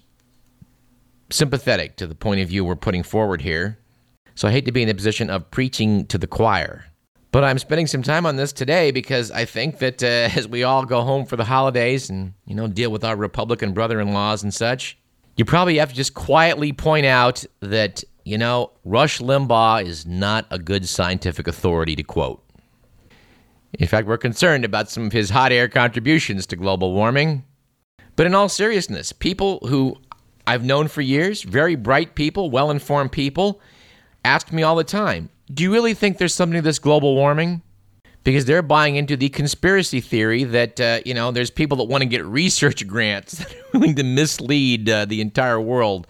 sympathetic 1.32 1.96
to 1.98 2.08
the 2.08 2.16
point 2.16 2.42
of 2.42 2.50
view 2.50 2.66
we're 2.66 2.76
putting 2.76 3.04
forward 3.04 3.42
here. 3.42 3.80
So 4.36 4.48
I 4.48 4.52
hate 4.52 4.66
to 4.66 4.72
be 4.72 4.82
in 4.82 4.88
the 4.88 4.96
position 4.96 5.30
of 5.30 5.50
preaching 5.52 6.06
to 6.08 6.18
the 6.18 6.28
choir. 6.28 6.86
But 7.32 7.46
I'm 7.46 7.60
spending 7.60 7.88
some 7.88 8.04
time 8.04 8.26
on 8.26 8.36
this 8.36 8.52
today 8.52 8.92
because 8.92 9.32
I 9.32 9.46
think 9.46 9.80
that 9.80 10.04
uh, 10.04 10.06
as 10.38 10.48
we 10.48 10.64
all 10.64 10.86
go 10.86 11.02
home 11.02 11.26
for 11.26 11.36
the 11.36 11.46
holidays 11.46 12.10
and, 12.10 12.34
you 12.46 12.56
know, 12.56 12.68
deal 12.68 12.92
with 12.92 13.04
our 13.04 13.16
Republican 13.16 13.74
brother 13.74 14.00
in 14.02 14.14
laws 14.14 14.44
and 14.44 14.54
such, 14.54 14.98
you 15.38 15.46
probably 15.46 15.78
have 15.78 15.90
to 15.90 15.96
just 15.96 16.14
quietly 16.14 16.74
point 16.74 17.06
out 17.06 17.44
that, 17.62 18.04
you 18.26 18.38
know, 18.38 18.72
Rush 18.84 19.20
Limbaugh 19.20 19.86
is 19.86 20.06
not 20.06 20.46
a 20.52 20.60
good 20.60 20.88
scientific 20.88 21.48
authority 21.48 21.96
to 21.96 22.04
quote. 22.04 22.44
In 23.80 23.88
fact, 23.88 24.08
we're 24.08 24.18
concerned 24.18 24.66
about 24.66 24.90
some 24.90 25.06
of 25.06 25.14
his 25.14 25.30
hot 25.30 25.54
air 25.54 25.70
contributions 25.70 26.46
to 26.48 26.58
global 26.58 26.94
warming. 26.94 27.46
But 28.18 28.26
in 28.26 28.36
all 28.36 28.50
seriousness, 28.50 29.14
people 29.14 29.60
who 29.68 29.96
I've 30.46 30.66
known 30.66 30.90
for 30.90 31.02
years, 31.02 31.44
very 31.44 31.76
bright 31.76 32.16
people, 32.16 32.52
well 32.52 32.70
informed 32.70 33.14
people, 33.14 33.62
ask 34.24 34.52
me 34.52 34.64
all 34.64 34.76
the 34.76 34.84
time 34.84 35.30
do 35.54 35.64
you 35.64 35.72
really 35.72 35.94
think 35.94 36.18
there's 36.18 36.34
something 36.34 36.58
to 36.58 36.62
this 36.62 36.80
global 36.80 37.16
warming? 37.16 37.62
Because 38.24 38.46
they're 38.46 38.62
buying 38.62 38.96
into 38.96 39.18
the 39.18 39.30
conspiracy 39.30 40.00
theory 40.00 40.44
that, 40.44 40.80
uh, 40.80 41.00
you 41.06 41.14
know, 41.14 41.32
there's 41.32 41.50
people 41.50 41.78
that 41.78 41.86
want 41.86 42.04
to 42.04 42.06
get 42.06 42.24
research 42.26 42.88
grants 42.88 43.40
that 43.40 43.52
are 43.52 43.66
willing 43.74 43.96
to 43.96 44.04
mislead 44.04 44.90
uh, 44.90 45.06
the 45.06 45.22
entire 45.22 45.60
world 45.60 46.08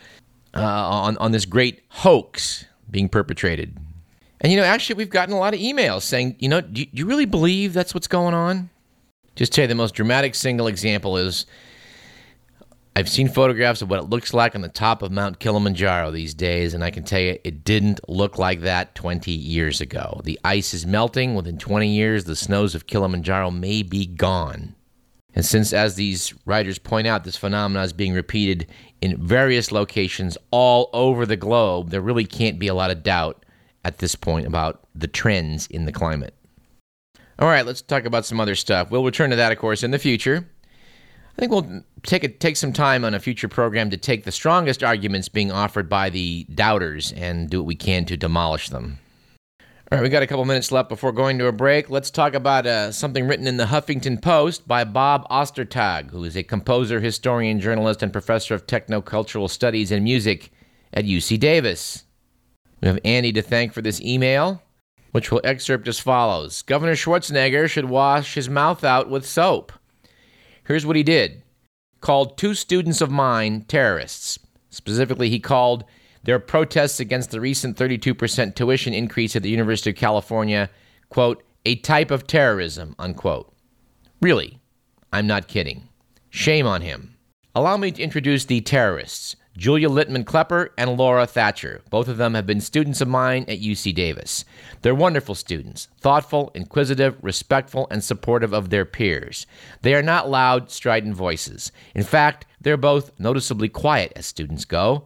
uh, 0.54 0.62
on, 0.62 1.18
on 1.18 1.32
this 1.32 1.46
great 1.46 1.82
hoax 1.90 2.66
being 2.90 3.08
perpetrated. 3.08 3.78
And, 4.42 4.52
you 4.52 4.60
know, 4.60 4.66
actually, 4.66 4.96
we've 4.96 5.10
gotten 5.10 5.34
a 5.34 5.40
lot 5.40 5.54
of 5.54 5.60
emails 5.60 6.02
saying, 6.02 6.36
you 6.40 6.50
know, 6.50 6.62
do 6.62 6.86
you, 6.92 7.06
really 7.06 7.26
believe 7.26 7.74
that's 7.74 7.94
what's 7.94 8.08
going 8.08 8.34
on? 8.34 8.70
Just 9.36 9.54
tell 9.54 9.64
you 9.64 9.68
the 9.68 9.76
most 9.76 9.94
dramatic 9.94 10.36
single 10.36 10.68
example 10.68 11.16
is 11.16 11.46
I've 12.94 13.10
seen 13.10 13.30
photographs 13.30 13.82
of 13.82 13.90
what 13.90 14.00
it 14.00 14.10
looks 14.10 14.34
like 14.34 14.54
on 14.54 14.62
the 14.62 14.68
top 14.68 15.02
of 15.02 15.14
Mount 15.14 15.40
Kilimanjaro 15.40 16.12
these 16.12 16.34
days, 16.34 16.74
and 16.74 16.84
I 16.84 16.92
can 16.92 17.04
tell 17.04 17.22
you 17.22 17.38
it 17.44 17.64
didn't 17.64 18.02
look 18.10 18.38
like 18.38 18.62
that 18.62 18.96
20 18.96 19.32
years 19.32 19.80
ago. 19.80 20.20
The 20.26 20.38
ice 20.44 20.74
is 20.74 20.86
melting. 20.86 21.34
Within 21.34 21.58
20 21.58 21.88
years, 21.88 22.26
the 22.26 22.36
snows 22.36 22.76
of 22.76 22.88
Kilimanjaro 22.88 23.50
may 23.50 23.82
be 23.82 24.06
gone. 24.06 24.76
And 25.34 25.46
since, 25.46 25.72
as 25.72 25.96
these 25.96 26.34
writers 26.46 26.80
point 26.80 27.08
out, 27.08 27.24
this 27.24 27.38
phenomenon 27.38 27.86
is 27.86 27.94
being 27.94 28.14
repeated 28.14 28.68
in 29.00 29.26
various 29.26 29.72
locations 29.72 30.38
all 30.52 30.90
over 30.92 31.26
the 31.26 31.38
globe, 31.38 31.92
there 31.92 32.02
really 32.02 32.26
can't 32.26 32.60
be 32.60 32.68
a 32.68 32.74
lot 32.74 32.92
of 32.92 33.04
doubt 33.04 33.46
at 33.86 34.00
this 34.00 34.16
point 34.16 34.46
about 34.46 34.82
the 34.94 35.08
trends 35.08 35.66
in 35.68 35.86
the 35.86 35.94
climate. 35.94 36.36
All 37.40 37.48
right, 37.48 37.66
let's 37.66 37.82
talk 37.82 38.04
about 38.04 38.26
some 38.26 38.42
other 38.42 38.56
stuff. 38.56 38.92
We'll 38.92 39.06
return 39.06 39.30
to 39.30 39.38
that, 39.38 39.54
of 39.54 39.58
course, 39.58 39.82
in 39.82 39.92
the 39.92 39.98
future. 39.98 40.50
I 41.42 41.48
think 41.48 41.54
we'll 41.54 41.82
take 42.04 42.24
a, 42.24 42.28
take 42.28 42.56
some 42.56 42.72
time 42.72 43.04
on 43.04 43.16
a 43.16 43.20
future 43.20 43.48
program 43.48 43.90
to 43.90 43.98
take 43.98 44.26
the 44.26 44.32
strongest 44.32 44.84
arguments 44.84 45.28
being 45.28 45.52
offered 45.52 45.90
by 45.90 46.12
the 46.12 46.46
doubters 46.54 47.12
and 47.14 47.50
do 47.50 47.58
what 47.62 47.66
we 47.66 47.74
can 47.74 48.06
to 48.06 48.16
demolish 48.16 48.70
them. 48.70 49.00
All 49.60 49.98
right, 49.98 50.04
we 50.04 50.10
got 50.10 50.22
a 50.22 50.28
couple 50.28 50.46
minutes 50.46 50.72
left 50.72 50.88
before 50.88 51.12
going 51.12 51.40
to 51.40 51.48
a 51.48 51.52
break. 51.52 51.90
Let's 51.90 52.12
talk 52.12 52.36
about 52.36 52.68
uh, 52.68 52.92
something 52.92 53.28
written 53.28 53.48
in 53.48 53.58
the 53.58 53.66
Huffington 53.66 54.22
Post 54.22 54.68
by 54.68 54.84
Bob 54.84 55.28
Ostertag, 55.30 56.12
who 56.12 56.24
is 56.26 56.38
a 56.38 56.44
composer, 56.44 57.00
historian, 57.00 57.60
journalist, 57.60 58.04
and 58.04 58.14
professor 58.14 58.54
of 58.54 58.68
technocultural 58.68 59.50
studies 59.50 59.92
and 59.92 60.04
music 60.04 60.52
at 60.94 61.06
UC 61.06 61.40
Davis. 61.40 62.04
We 62.82 62.88
have 62.88 63.00
Andy 63.04 63.34
to 63.34 63.42
thank 63.42 63.74
for 63.74 63.82
this 63.82 64.00
email, 64.00 64.62
which 65.12 65.32
will 65.32 65.42
excerpt 65.44 65.88
as 65.88 66.00
follows 66.00 66.62
Governor 66.62 66.94
Schwarzenegger 66.94 67.68
should 67.68 67.86
wash 67.86 68.36
his 68.36 68.48
mouth 68.48 68.84
out 68.84 69.10
with 69.10 69.26
soap. 69.26 69.72
Here's 70.72 70.86
what 70.86 70.96
he 70.96 71.04
did 71.04 71.44
called 72.00 72.38
two 72.38 72.54
students 72.54 73.02
of 73.02 73.12
mine 73.12 73.66
terrorists. 73.68 74.40
Specifically, 74.70 75.30
he 75.30 75.38
called 75.38 75.84
their 76.24 76.40
protests 76.40 76.98
against 77.02 77.32
the 77.32 77.42
recent 77.42 77.76
32% 77.76 78.56
tuition 78.56 78.94
increase 78.94 79.36
at 79.36 79.44
the 79.44 79.50
University 79.50 79.90
of 79.90 79.98
California, 79.98 80.70
quote, 81.10 81.44
a 81.66 81.76
type 81.76 82.10
of 82.10 82.26
terrorism, 82.26 82.96
unquote. 82.98 83.54
Really, 84.22 84.62
I'm 85.12 85.28
not 85.28 85.50
kidding. 85.50 85.90
Shame 86.30 86.66
on 86.66 86.80
him. 86.80 87.18
Allow 87.54 87.76
me 87.76 87.92
to 87.92 88.02
introduce 88.02 88.46
the 88.46 88.62
terrorists. 88.62 89.36
Julia 89.58 89.90
Littman 89.90 90.26
Klepper 90.26 90.72
and 90.78 90.98
Laura 90.98 91.28
Thatcher. 91.28 91.82
Both 91.90 92.08
of 92.08 92.18
them 92.18 92.36
have 92.36 92.46
been 92.46 92.62
students 92.62 93.02
of 93.02 93.08
mine 93.10 93.44
at 93.50 93.60
UC 93.60 93.94
Davis. 93.94 94.46
They're 94.82 94.96
wonderful 94.96 95.36
students, 95.36 95.90
thoughtful, 96.00 96.52
inquisitive, 96.56 97.18
respectful, 97.22 97.88
and 97.92 98.04
supportive 98.04 98.54
of 98.54 98.70
their 98.70 98.86
peers. 98.86 99.46
They 99.82 99.94
are 99.94 100.02
not 100.02 100.30
loud, 100.30 100.72
strident 100.72 101.16
voices. 101.16 101.72
In 101.94 102.04
fact, 102.04 102.46
they're 102.62 102.78
both 102.78 103.12
noticeably 103.20 103.68
quiet 103.68 104.14
as 104.16 104.26
students 104.26 104.64
go. 104.64 105.06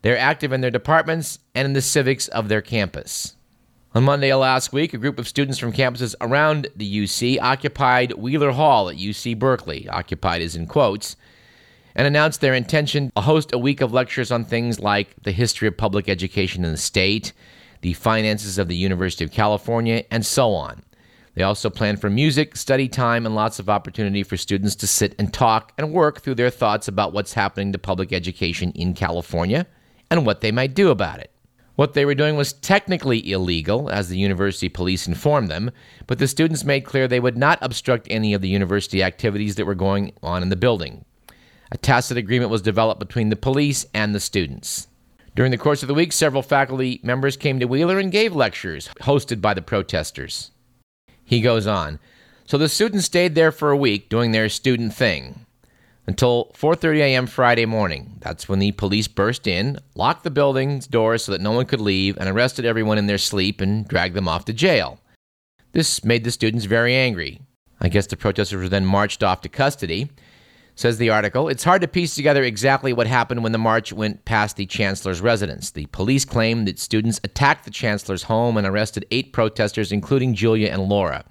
They're 0.00 0.18
active 0.18 0.52
in 0.52 0.62
their 0.62 0.70
departments 0.70 1.38
and 1.54 1.66
in 1.66 1.74
the 1.74 1.82
civics 1.82 2.28
of 2.28 2.48
their 2.48 2.62
campus. 2.62 3.36
On 3.94 4.04
Monday 4.04 4.32
last 4.32 4.72
week, 4.72 4.94
a 4.94 4.98
group 4.98 5.18
of 5.18 5.28
students 5.28 5.58
from 5.58 5.74
campuses 5.74 6.14
around 6.18 6.66
the 6.74 7.04
UC 7.04 7.38
occupied 7.42 8.12
Wheeler 8.12 8.52
Hall 8.52 8.88
at 8.88 8.96
UC 8.96 9.38
Berkeley. 9.38 9.86
Occupied 9.86 10.40
is 10.40 10.56
in 10.56 10.66
quotes 10.66 11.14
and 11.94 12.06
announced 12.06 12.40
their 12.40 12.54
intention 12.54 13.10
to 13.14 13.22
host 13.22 13.52
a 13.52 13.58
week 13.58 13.80
of 13.80 13.92
lectures 13.92 14.30
on 14.30 14.44
things 14.44 14.80
like 14.80 15.14
the 15.22 15.32
history 15.32 15.68
of 15.68 15.76
public 15.76 16.08
education 16.08 16.64
in 16.64 16.72
the 16.72 16.78
state, 16.78 17.32
the 17.82 17.92
finances 17.92 18.58
of 18.58 18.68
the 18.68 18.76
University 18.76 19.24
of 19.24 19.32
California, 19.32 20.04
and 20.10 20.24
so 20.24 20.52
on. 20.52 20.82
They 21.34 21.42
also 21.42 21.70
plan 21.70 21.96
for 21.96 22.10
music, 22.10 22.56
study 22.56 22.88
time, 22.88 23.24
and 23.24 23.34
lots 23.34 23.58
of 23.58 23.70
opportunity 23.70 24.22
for 24.22 24.36
students 24.36 24.74
to 24.76 24.86
sit 24.86 25.14
and 25.18 25.32
talk 25.32 25.72
and 25.78 25.92
work 25.92 26.20
through 26.20 26.34
their 26.34 26.50
thoughts 26.50 26.88
about 26.88 27.12
what's 27.12 27.32
happening 27.32 27.72
to 27.72 27.78
public 27.78 28.12
education 28.12 28.70
in 28.72 28.92
California 28.92 29.66
and 30.10 30.26
what 30.26 30.42
they 30.42 30.52
might 30.52 30.74
do 30.74 30.90
about 30.90 31.20
it. 31.20 31.30
What 31.74 31.94
they 31.94 32.04
were 32.04 32.14
doing 32.14 32.36
was 32.36 32.52
technically 32.52 33.32
illegal, 33.32 33.88
as 33.88 34.10
the 34.10 34.18
university 34.18 34.68
police 34.68 35.08
informed 35.08 35.50
them, 35.50 35.70
but 36.06 36.18
the 36.18 36.28
students 36.28 36.64
made 36.64 36.84
clear 36.84 37.08
they 37.08 37.18
would 37.18 37.38
not 37.38 37.58
obstruct 37.62 38.06
any 38.10 38.34
of 38.34 38.42
the 38.42 38.48
university 38.48 39.02
activities 39.02 39.54
that 39.54 39.64
were 39.64 39.74
going 39.74 40.12
on 40.22 40.42
in 40.42 40.50
the 40.50 40.56
building. 40.56 41.02
A 41.72 41.78
tacit 41.78 42.18
agreement 42.18 42.50
was 42.50 42.60
developed 42.60 43.00
between 43.00 43.30
the 43.30 43.34
police 43.34 43.86
and 43.94 44.14
the 44.14 44.20
students. 44.20 44.88
During 45.34 45.50
the 45.50 45.56
course 45.56 45.82
of 45.82 45.88
the 45.88 45.94
week, 45.94 46.12
several 46.12 46.42
faculty 46.42 47.00
members 47.02 47.38
came 47.38 47.58
to 47.58 47.66
Wheeler 47.66 47.98
and 47.98 48.12
gave 48.12 48.36
lectures 48.36 48.90
hosted 49.00 49.40
by 49.40 49.54
the 49.54 49.62
protesters. 49.62 50.50
He 51.24 51.40
goes 51.40 51.66
on 51.66 51.98
So 52.44 52.58
the 52.58 52.68
students 52.68 53.06
stayed 53.06 53.34
there 53.34 53.50
for 53.50 53.70
a 53.70 53.76
week 53.76 54.10
doing 54.10 54.32
their 54.32 54.50
student 54.50 54.92
thing 54.92 55.46
until 56.06 56.52
4:30 56.54 56.98
a.m. 56.98 57.26
Friday 57.26 57.64
morning. 57.64 58.18
That's 58.20 58.50
when 58.50 58.58
the 58.58 58.72
police 58.72 59.08
burst 59.08 59.46
in, 59.46 59.78
locked 59.94 60.24
the 60.24 60.30
building's 60.30 60.86
doors 60.86 61.24
so 61.24 61.32
that 61.32 61.40
no 61.40 61.52
one 61.52 61.64
could 61.64 61.80
leave, 61.80 62.18
and 62.18 62.28
arrested 62.28 62.66
everyone 62.66 62.98
in 62.98 63.06
their 63.06 63.16
sleep 63.16 63.62
and 63.62 63.88
dragged 63.88 64.14
them 64.14 64.28
off 64.28 64.44
to 64.44 64.52
jail. 64.52 65.00
This 65.72 66.04
made 66.04 66.24
the 66.24 66.32
students 66.32 66.66
very 66.66 66.94
angry. 66.94 67.40
I 67.80 67.88
guess 67.88 68.08
the 68.08 68.18
protesters 68.18 68.60
were 68.60 68.68
then 68.68 68.84
marched 68.84 69.22
off 69.22 69.40
to 69.40 69.48
custody. 69.48 70.10
Says 70.74 70.96
the 70.96 71.10
article, 71.10 71.48
it's 71.48 71.64
hard 71.64 71.82
to 71.82 71.88
piece 71.88 72.14
together 72.14 72.42
exactly 72.42 72.92
what 72.92 73.06
happened 73.06 73.42
when 73.42 73.52
the 73.52 73.58
march 73.58 73.92
went 73.92 74.24
past 74.24 74.56
the 74.56 74.64
chancellor's 74.64 75.20
residence. 75.20 75.70
The 75.70 75.86
police 75.86 76.24
claim 76.24 76.64
that 76.64 76.78
students 76.78 77.20
attacked 77.22 77.64
the 77.64 77.70
chancellor's 77.70 78.22
home 78.22 78.56
and 78.56 78.66
arrested 78.66 79.06
eight 79.10 79.32
protesters, 79.32 79.92
including 79.92 80.34
Julia 80.34 80.70
and 80.70 80.88
Laura. 80.88 81.24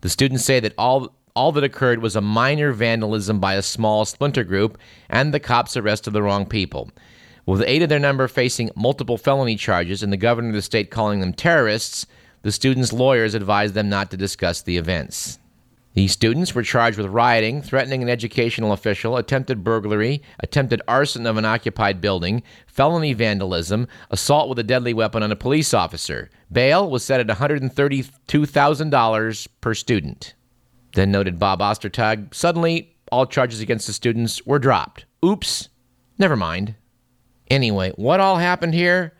The 0.00 0.08
students 0.08 0.44
say 0.44 0.60
that 0.60 0.74
all 0.78 1.14
all 1.36 1.52
that 1.52 1.64
occurred 1.64 2.02
was 2.02 2.16
a 2.16 2.20
minor 2.20 2.72
vandalism 2.72 3.38
by 3.38 3.54
a 3.54 3.62
small 3.62 4.04
splinter 4.04 4.44
group, 4.44 4.78
and 5.08 5.32
the 5.32 5.40
cops 5.40 5.76
arrested 5.76 6.10
the 6.10 6.22
wrong 6.22 6.46
people. 6.46 6.90
With 7.46 7.64
eight 7.66 7.82
of 7.82 7.88
their 7.88 7.98
number 7.98 8.28
facing 8.28 8.70
multiple 8.76 9.18
felony 9.18 9.56
charges 9.56 10.02
and 10.02 10.12
the 10.12 10.16
governor 10.16 10.50
of 10.50 10.54
the 10.54 10.62
state 10.62 10.90
calling 10.90 11.20
them 11.20 11.32
terrorists, 11.32 12.06
the 12.42 12.52
students' 12.52 12.92
lawyers 12.92 13.34
advised 13.34 13.74
them 13.74 13.88
not 13.88 14.10
to 14.10 14.16
discuss 14.16 14.62
the 14.62 14.76
events. 14.76 15.39
The 15.94 16.06
students 16.06 16.54
were 16.54 16.62
charged 16.62 16.96
with 16.96 17.08
rioting, 17.08 17.62
threatening 17.62 18.00
an 18.00 18.08
educational 18.08 18.72
official, 18.72 19.16
attempted 19.16 19.64
burglary, 19.64 20.22
attempted 20.38 20.80
arson 20.86 21.26
of 21.26 21.36
an 21.36 21.44
occupied 21.44 22.00
building, 22.00 22.44
felony 22.68 23.12
vandalism, 23.12 23.88
assault 24.10 24.48
with 24.48 24.60
a 24.60 24.64
deadly 24.64 24.94
weapon 24.94 25.24
on 25.24 25.32
a 25.32 25.36
police 25.36 25.74
officer. 25.74 26.30
Bail 26.52 26.88
was 26.88 27.02
set 27.02 27.18
at 27.18 27.26
$132,000 27.26 29.48
per 29.60 29.74
student. 29.74 30.34
Then 30.94 31.10
noted 31.10 31.40
Bob 31.40 31.58
Ostertag, 31.60 32.34
suddenly 32.34 32.94
all 33.10 33.26
charges 33.26 33.60
against 33.60 33.88
the 33.88 33.92
students 33.92 34.46
were 34.46 34.60
dropped. 34.60 35.06
Oops, 35.24 35.68
never 36.18 36.36
mind. 36.36 36.76
Anyway, 37.50 37.90
what 37.96 38.20
all 38.20 38.36
happened 38.36 38.74
here? 38.74 39.14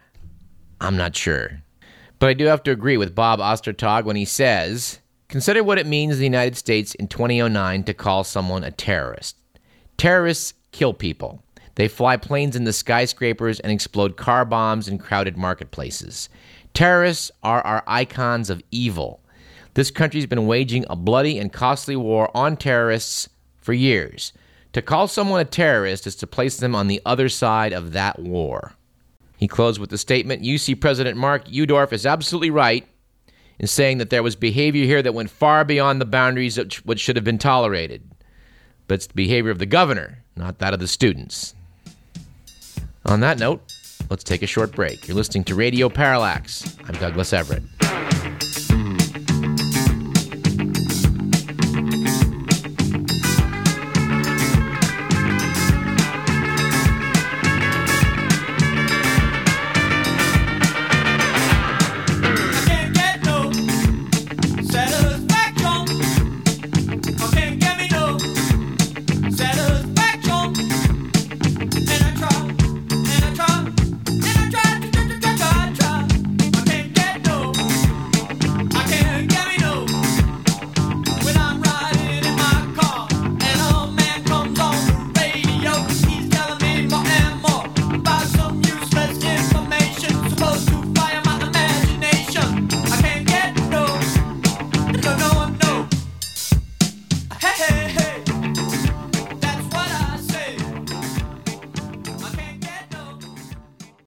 I'm 0.80 0.96
not 0.96 1.16
sure. 1.16 1.62
But 2.20 2.28
I 2.28 2.34
do 2.34 2.44
have 2.46 2.62
to 2.64 2.70
agree 2.70 2.96
with 2.96 3.14
Bob 3.14 3.40
Ostertag 3.40 4.04
when 4.04 4.14
he 4.14 4.24
says, 4.24 5.00
Consider 5.30 5.62
what 5.62 5.78
it 5.78 5.86
means 5.86 6.14
in 6.14 6.18
the 6.18 6.24
United 6.24 6.56
States 6.56 6.92
in 6.96 7.06
2009 7.06 7.84
to 7.84 7.94
call 7.94 8.24
someone 8.24 8.64
a 8.64 8.72
terrorist. 8.72 9.36
Terrorists 9.96 10.54
kill 10.72 10.92
people. 10.92 11.40
They 11.76 11.86
fly 11.86 12.16
planes 12.16 12.56
into 12.56 12.72
skyscrapers 12.72 13.60
and 13.60 13.70
explode 13.70 14.16
car 14.16 14.44
bombs 14.44 14.88
in 14.88 14.98
crowded 14.98 15.36
marketplaces. 15.36 16.28
Terrorists 16.74 17.30
are 17.44 17.62
our 17.62 17.84
icons 17.86 18.50
of 18.50 18.60
evil. 18.72 19.20
This 19.74 19.92
country's 19.92 20.26
been 20.26 20.48
waging 20.48 20.84
a 20.90 20.96
bloody 20.96 21.38
and 21.38 21.52
costly 21.52 21.94
war 21.94 22.28
on 22.36 22.56
terrorists 22.56 23.28
for 23.56 23.72
years. 23.72 24.32
To 24.72 24.82
call 24.82 25.06
someone 25.06 25.40
a 25.40 25.44
terrorist 25.44 26.08
is 26.08 26.16
to 26.16 26.26
place 26.26 26.56
them 26.56 26.74
on 26.74 26.88
the 26.88 27.00
other 27.06 27.28
side 27.28 27.72
of 27.72 27.92
that 27.92 28.18
war. 28.18 28.72
He 29.36 29.46
closed 29.46 29.78
with 29.78 29.90
the 29.90 29.98
statement 29.98 30.42
UC 30.42 30.80
President 30.80 31.16
Mark 31.16 31.46
Yudof 31.46 31.92
is 31.92 32.04
absolutely 32.04 32.50
right 32.50 32.84
in 33.60 33.66
saying 33.66 33.98
that 33.98 34.08
there 34.08 34.22
was 34.22 34.34
behavior 34.34 34.86
here 34.86 35.02
that 35.02 35.12
went 35.12 35.28
far 35.28 35.66
beyond 35.66 36.00
the 36.00 36.06
boundaries 36.06 36.56
of 36.56 36.72
what 36.84 36.98
should 36.98 37.14
have 37.14 37.26
been 37.26 37.36
tolerated. 37.36 38.02
But 38.88 38.94
it's 38.94 39.06
the 39.06 39.14
behavior 39.14 39.50
of 39.50 39.58
the 39.58 39.66
governor, 39.66 40.24
not 40.34 40.58
that 40.60 40.72
of 40.72 40.80
the 40.80 40.88
students. 40.88 41.54
On 43.04 43.20
that 43.20 43.38
note, 43.38 43.60
let's 44.08 44.24
take 44.24 44.42
a 44.42 44.46
short 44.46 44.72
break. 44.72 45.06
You're 45.06 45.16
listening 45.16 45.44
to 45.44 45.54
Radio 45.54 45.90
Parallax. 45.90 46.74
I'm 46.88 46.94
Douglas 46.94 47.34
Everett. 47.34 47.62